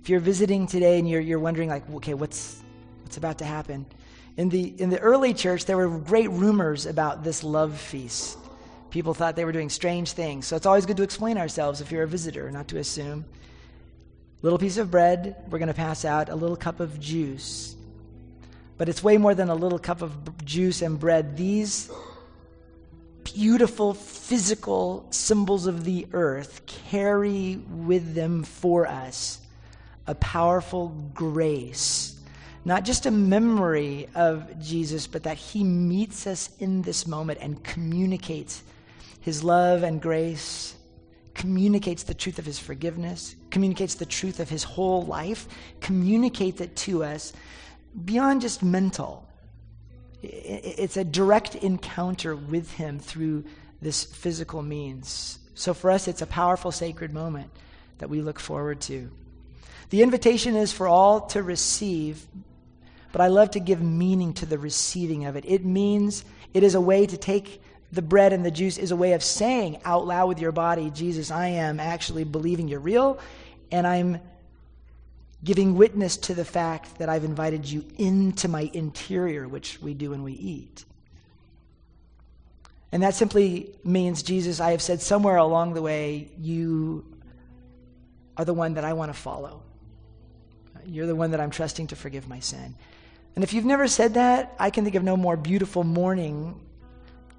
If 0.02 0.08
you're 0.08 0.20
visiting 0.20 0.66
today 0.66 0.98
and 0.98 1.08
you're, 1.08 1.20
you're 1.20 1.38
wondering, 1.38 1.68
like, 1.68 1.88
okay, 1.96 2.14
what's, 2.14 2.62
what's 3.02 3.18
about 3.18 3.38
to 3.38 3.44
happen? 3.44 3.84
In 4.38 4.48
the, 4.48 4.72
in 4.78 4.88
the 4.88 4.98
early 5.00 5.34
church, 5.34 5.66
there 5.66 5.76
were 5.76 5.98
great 5.98 6.30
rumors 6.30 6.86
about 6.86 7.24
this 7.24 7.44
love 7.44 7.78
feast. 7.78 8.38
People 8.90 9.12
thought 9.12 9.36
they 9.36 9.44
were 9.44 9.52
doing 9.52 9.68
strange 9.68 10.12
things. 10.12 10.46
So 10.46 10.56
it's 10.56 10.64
always 10.64 10.86
good 10.86 10.96
to 10.96 11.02
explain 11.02 11.36
ourselves 11.36 11.82
if 11.82 11.92
you're 11.92 12.04
a 12.04 12.08
visitor, 12.08 12.50
not 12.50 12.68
to 12.68 12.78
assume. 12.78 13.26
Little 14.40 14.58
piece 14.58 14.78
of 14.78 14.90
bread, 14.90 15.36
we're 15.50 15.58
going 15.58 15.68
to 15.68 15.74
pass 15.74 16.06
out 16.06 16.30
a 16.30 16.34
little 16.34 16.56
cup 16.56 16.80
of 16.80 16.98
juice. 16.98 17.76
But 18.78 18.88
it's 18.88 19.02
way 19.02 19.18
more 19.18 19.34
than 19.34 19.50
a 19.50 19.54
little 19.54 19.78
cup 19.78 20.00
of 20.00 20.44
juice 20.44 20.80
and 20.80 20.98
bread. 20.98 21.36
These 21.36 21.90
beautiful 23.34 23.94
physical 23.94 25.06
symbols 25.10 25.66
of 25.66 25.84
the 25.84 26.06
earth 26.12 26.64
carry 26.66 27.56
with 27.68 28.14
them 28.14 28.42
for 28.42 28.86
us 28.86 29.40
a 30.06 30.14
powerful 30.14 30.88
grace. 31.12 32.18
Not 32.64 32.84
just 32.84 33.06
a 33.06 33.10
memory 33.10 34.08
of 34.14 34.58
Jesus, 34.60 35.06
but 35.06 35.22
that 35.24 35.36
he 35.36 35.62
meets 35.62 36.26
us 36.26 36.50
in 36.58 36.82
this 36.82 37.06
moment 37.06 37.38
and 37.42 37.62
communicates 37.62 38.62
his 39.20 39.44
love 39.44 39.82
and 39.82 40.00
grace, 40.00 40.74
communicates 41.34 42.04
the 42.04 42.14
truth 42.14 42.38
of 42.38 42.46
his 42.46 42.58
forgiveness, 42.58 43.36
communicates 43.50 43.94
the 43.94 44.06
truth 44.06 44.40
of 44.40 44.48
his 44.48 44.64
whole 44.64 45.04
life, 45.04 45.46
communicates 45.80 46.60
it 46.60 46.74
to 46.76 47.04
us 47.04 47.32
beyond 48.04 48.40
just 48.40 48.62
mental 48.62 49.27
it's 50.22 50.96
a 50.96 51.04
direct 51.04 51.54
encounter 51.54 52.34
with 52.34 52.72
Him 52.72 52.98
through 52.98 53.44
this 53.80 54.04
physical 54.04 54.62
means. 54.62 55.38
So 55.54 55.74
for 55.74 55.90
us, 55.90 56.08
it's 56.08 56.22
a 56.22 56.26
powerful, 56.26 56.72
sacred 56.72 57.12
moment 57.12 57.50
that 57.98 58.10
we 58.10 58.20
look 58.20 58.38
forward 58.38 58.80
to. 58.82 59.10
The 59.90 60.02
invitation 60.02 60.54
is 60.54 60.72
for 60.72 60.86
all 60.86 61.22
to 61.28 61.42
receive, 61.42 62.26
but 63.12 63.20
I 63.20 63.28
love 63.28 63.52
to 63.52 63.60
give 63.60 63.80
meaning 63.80 64.34
to 64.34 64.46
the 64.46 64.58
receiving 64.58 65.24
of 65.24 65.36
it. 65.36 65.44
It 65.46 65.64
means 65.64 66.24
it 66.52 66.62
is 66.62 66.74
a 66.74 66.80
way 66.80 67.06
to 67.06 67.16
take 67.16 67.62
the 67.90 68.02
bread 68.02 68.32
and 68.32 68.44
the 68.44 68.50
juice, 68.50 68.76
is 68.76 68.90
a 68.90 68.96
way 68.96 69.12
of 69.12 69.22
saying 69.22 69.80
out 69.84 70.06
loud 70.06 70.28
with 70.28 70.40
your 70.40 70.52
body, 70.52 70.90
Jesus, 70.90 71.30
I 71.30 71.48
am 71.48 71.80
actually 71.80 72.24
believing 72.24 72.68
you're 72.68 72.80
real, 72.80 73.18
and 73.72 73.86
I'm 73.86 74.20
giving 75.44 75.76
witness 75.76 76.16
to 76.16 76.34
the 76.34 76.44
fact 76.44 76.98
that 76.98 77.08
I've 77.08 77.24
invited 77.24 77.68
you 77.70 77.84
into 77.96 78.48
my 78.48 78.70
interior, 78.72 79.46
which 79.46 79.80
we 79.80 79.94
do 79.94 80.10
when 80.10 80.22
we 80.22 80.32
eat. 80.32 80.84
And 82.90 83.02
that 83.02 83.14
simply 83.14 83.70
means, 83.84 84.22
Jesus, 84.22 84.60
I 84.60 84.70
have 84.72 84.82
said 84.82 85.00
somewhere 85.00 85.36
along 85.36 85.74
the 85.74 85.82
way, 85.82 86.30
you 86.38 87.04
are 88.36 88.44
the 88.44 88.54
one 88.54 88.74
that 88.74 88.84
I 88.84 88.94
want 88.94 89.12
to 89.12 89.18
follow. 89.18 89.62
You're 90.86 91.06
the 91.06 91.16
one 91.16 91.32
that 91.32 91.40
I'm 91.40 91.50
trusting 91.50 91.88
to 91.88 91.96
forgive 91.96 92.28
my 92.28 92.40
sin. 92.40 92.74
And 93.34 93.44
if 93.44 93.52
you've 93.52 93.64
never 93.64 93.86
said 93.88 94.14
that, 94.14 94.54
I 94.58 94.70
can 94.70 94.84
think 94.84 94.96
of 94.96 95.04
no 95.04 95.16
more 95.16 95.36
beautiful 95.36 95.84
morning 95.84 96.60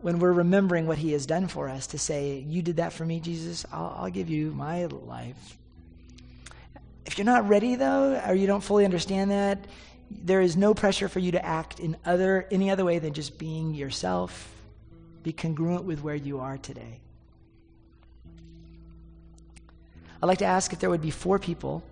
when 0.02 0.20
we're 0.20 0.32
remembering 0.32 0.88
what 0.88 0.98
he 0.98 1.12
has 1.12 1.26
done 1.26 1.48
for 1.48 1.68
us 1.68 1.88
to 1.88 1.98
say, 1.98 2.46
You 2.48 2.62
did 2.62 2.78
that 2.78 2.94
for 2.94 3.06
me, 3.06 3.20
Jesus. 3.20 3.66
I'll, 3.72 3.96
I'll 3.98 4.10
give 4.10 4.30
you 4.30 4.52
my 4.52 4.86
life. 4.86 5.58
If 7.06 7.18
you're 7.18 7.26
not 7.26 7.48
ready, 7.50 7.76
though, 7.76 8.22
or 8.28 8.34
you 8.36 8.48
don't 8.48 8.64
fully 8.64 8.86
understand 8.86 9.32
that, 9.32 9.66
there 10.12 10.42
is 10.42 10.58
no 10.58 10.74
pressure 10.74 11.08
for 11.08 11.20
you 11.20 11.32
to 11.32 11.46
act 11.46 11.80
in 11.80 11.96
other, 12.06 12.48
any 12.52 12.70
other 12.70 12.86
way 12.86 13.00
than 13.00 13.14
just 13.14 13.38
being 13.38 13.74
yourself. 13.74 14.52
Be 15.24 15.34
congruent 15.34 15.86
with 15.86 16.02
where 16.02 16.16
you 16.16 16.40
are 16.40 16.58
today. 16.58 17.00
I'd 20.22 20.26
like 20.26 20.40
to 20.40 20.46
ask 20.46 20.74
if 20.74 20.80
there 20.80 20.90
would 20.90 21.02
be 21.02 21.12
four 21.12 21.40
people, 21.40 21.84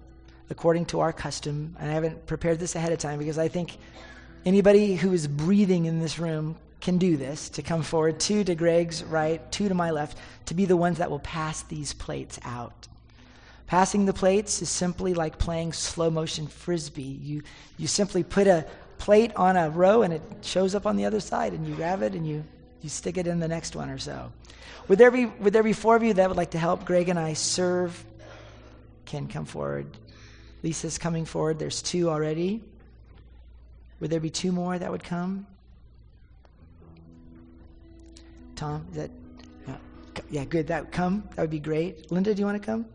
according 0.49 0.85
to 0.87 0.99
our 0.99 1.13
custom, 1.13 1.75
and 1.79 1.89
I 1.89 1.93
haven't 1.93 2.25
prepared 2.25 2.59
this 2.59 2.75
ahead 2.75 2.91
of 2.91 2.99
time 2.99 3.19
because 3.19 3.37
I 3.37 3.47
think 3.47 3.77
anybody 4.45 4.95
who 4.95 5.13
is 5.13 5.27
breathing 5.27 5.85
in 5.85 5.99
this 5.99 6.19
room 6.19 6.57
can 6.81 6.97
do 6.97 7.17
this 7.17 7.49
to 7.49 7.61
come 7.61 7.83
forward, 7.83 8.19
two 8.19 8.43
to 8.43 8.55
Greg's 8.55 9.03
right, 9.03 9.51
two 9.51 9.69
to 9.69 9.73
my 9.73 9.91
left, 9.91 10.17
to 10.45 10.53
be 10.53 10.65
the 10.65 10.77
ones 10.77 10.97
that 10.97 11.09
will 11.09 11.19
pass 11.19 11.63
these 11.63 11.93
plates 11.93 12.39
out. 12.43 12.87
Passing 13.67 14.05
the 14.05 14.13
plates 14.13 14.61
is 14.61 14.69
simply 14.69 15.13
like 15.13 15.37
playing 15.37 15.73
slow 15.73 16.09
motion 16.09 16.47
frisbee. 16.47 17.19
You, 17.21 17.43
you 17.77 17.87
simply 17.87 18.23
put 18.23 18.47
a 18.47 18.65
plate 18.97 19.35
on 19.35 19.57
a 19.57 19.69
row 19.69 20.03
and 20.03 20.13
it 20.13 20.21
shows 20.41 20.73
up 20.73 20.85
on 20.85 20.95
the 20.95 21.05
other 21.05 21.19
side, 21.19 21.53
and 21.53 21.67
you 21.67 21.75
grab 21.75 22.01
it 22.01 22.13
and 22.13 22.25
you, 22.25 22.43
you 22.81 22.89
stick 22.89 23.17
it 23.17 23.27
in 23.27 23.39
the 23.39 23.47
next 23.47 23.75
one 23.75 23.89
or 23.89 23.97
so. 23.97 24.31
Would 24.87 24.97
there, 24.97 25.11
be, 25.11 25.25
would 25.25 25.51
there 25.51 25.63
be 25.63 25.73
four 25.73 25.97
of 25.97 26.03
you 26.03 26.13
that 26.13 26.29
would 26.29 26.37
like 26.37 26.51
to 26.51 26.57
help 26.57 26.85
Greg 26.85 27.09
and 27.09 27.19
I 27.19 27.33
serve? 27.33 28.05
Can 29.05 29.27
come 29.27 29.45
forward. 29.45 29.85
Lisa's 30.63 30.97
coming 30.97 31.25
forward. 31.25 31.59
There's 31.59 31.81
two 31.81 32.09
already. 32.09 32.61
Would 33.99 34.09
there 34.09 34.19
be 34.19 34.29
two 34.29 34.51
more 34.51 34.77
that 34.77 34.89
would 34.89 35.03
come? 35.03 35.45
Tom, 38.55 38.85
is 38.91 38.97
that? 38.97 39.11
Yeah, 40.29 40.45
good. 40.45 40.67
That 40.67 40.85
would 40.85 40.91
come. 40.91 41.23
That 41.35 41.43
would 41.43 41.51
be 41.51 41.59
great. 41.59 42.11
Linda, 42.11 42.33
do 42.33 42.39
you 42.39 42.45
want 42.45 42.61
to 42.61 42.65
come? 42.65 42.85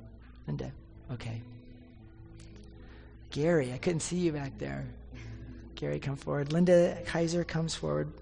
Linda. 0.46 0.72
Okay. 1.12 1.40
Gary, 3.30 3.72
I 3.72 3.78
couldn't 3.78 4.00
see 4.00 4.16
you 4.16 4.32
back 4.32 4.58
there. 4.58 4.86
Gary, 5.74 5.98
come 5.98 6.16
forward. 6.16 6.52
Linda 6.52 6.98
Kaiser 7.06 7.44
comes 7.44 7.74
forward. 7.74 8.12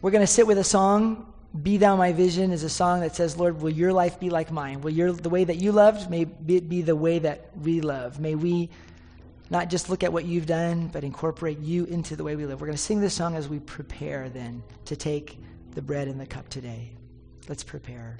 We're 0.00 0.10
going 0.10 0.22
to 0.22 0.26
sit 0.26 0.46
with 0.46 0.58
a 0.58 0.64
song. 0.64 1.32
Be 1.62 1.76
Thou 1.76 1.96
My 1.96 2.12
Vision 2.12 2.52
is 2.52 2.62
a 2.62 2.68
song 2.68 3.00
that 3.00 3.16
says, 3.16 3.36
Lord, 3.36 3.60
will 3.60 3.70
your 3.70 3.92
life 3.92 4.20
be 4.20 4.30
like 4.30 4.50
mine? 4.50 4.80
Will 4.80 4.90
your, 4.90 5.12
the 5.12 5.28
way 5.28 5.44
that 5.44 5.56
you 5.56 5.72
loved, 5.72 6.10
may 6.10 6.22
it 6.22 6.68
be 6.68 6.82
the 6.82 6.94
way 6.94 7.18
that 7.18 7.50
we 7.58 7.80
love? 7.80 8.20
May 8.20 8.34
we 8.34 8.70
not 9.50 9.70
just 9.70 9.88
look 9.88 10.02
at 10.04 10.12
what 10.12 10.24
you've 10.24 10.46
done, 10.46 10.88
but 10.88 11.04
incorporate 11.04 11.58
you 11.58 11.84
into 11.86 12.16
the 12.16 12.24
way 12.24 12.36
we 12.36 12.44
live. 12.44 12.60
We're 12.60 12.66
going 12.66 12.76
to 12.76 12.82
sing 12.82 13.00
this 13.00 13.14
song 13.14 13.34
as 13.34 13.48
we 13.48 13.60
prepare 13.60 14.28
then 14.28 14.62
to 14.84 14.94
take 14.94 15.38
the 15.74 15.82
bread 15.82 16.06
and 16.06 16.20
the 16.20 16.26
cup 16.26 16.48
today. 16.48 16.90
Let's 17.48 17.64
prepare. 17.64 18.18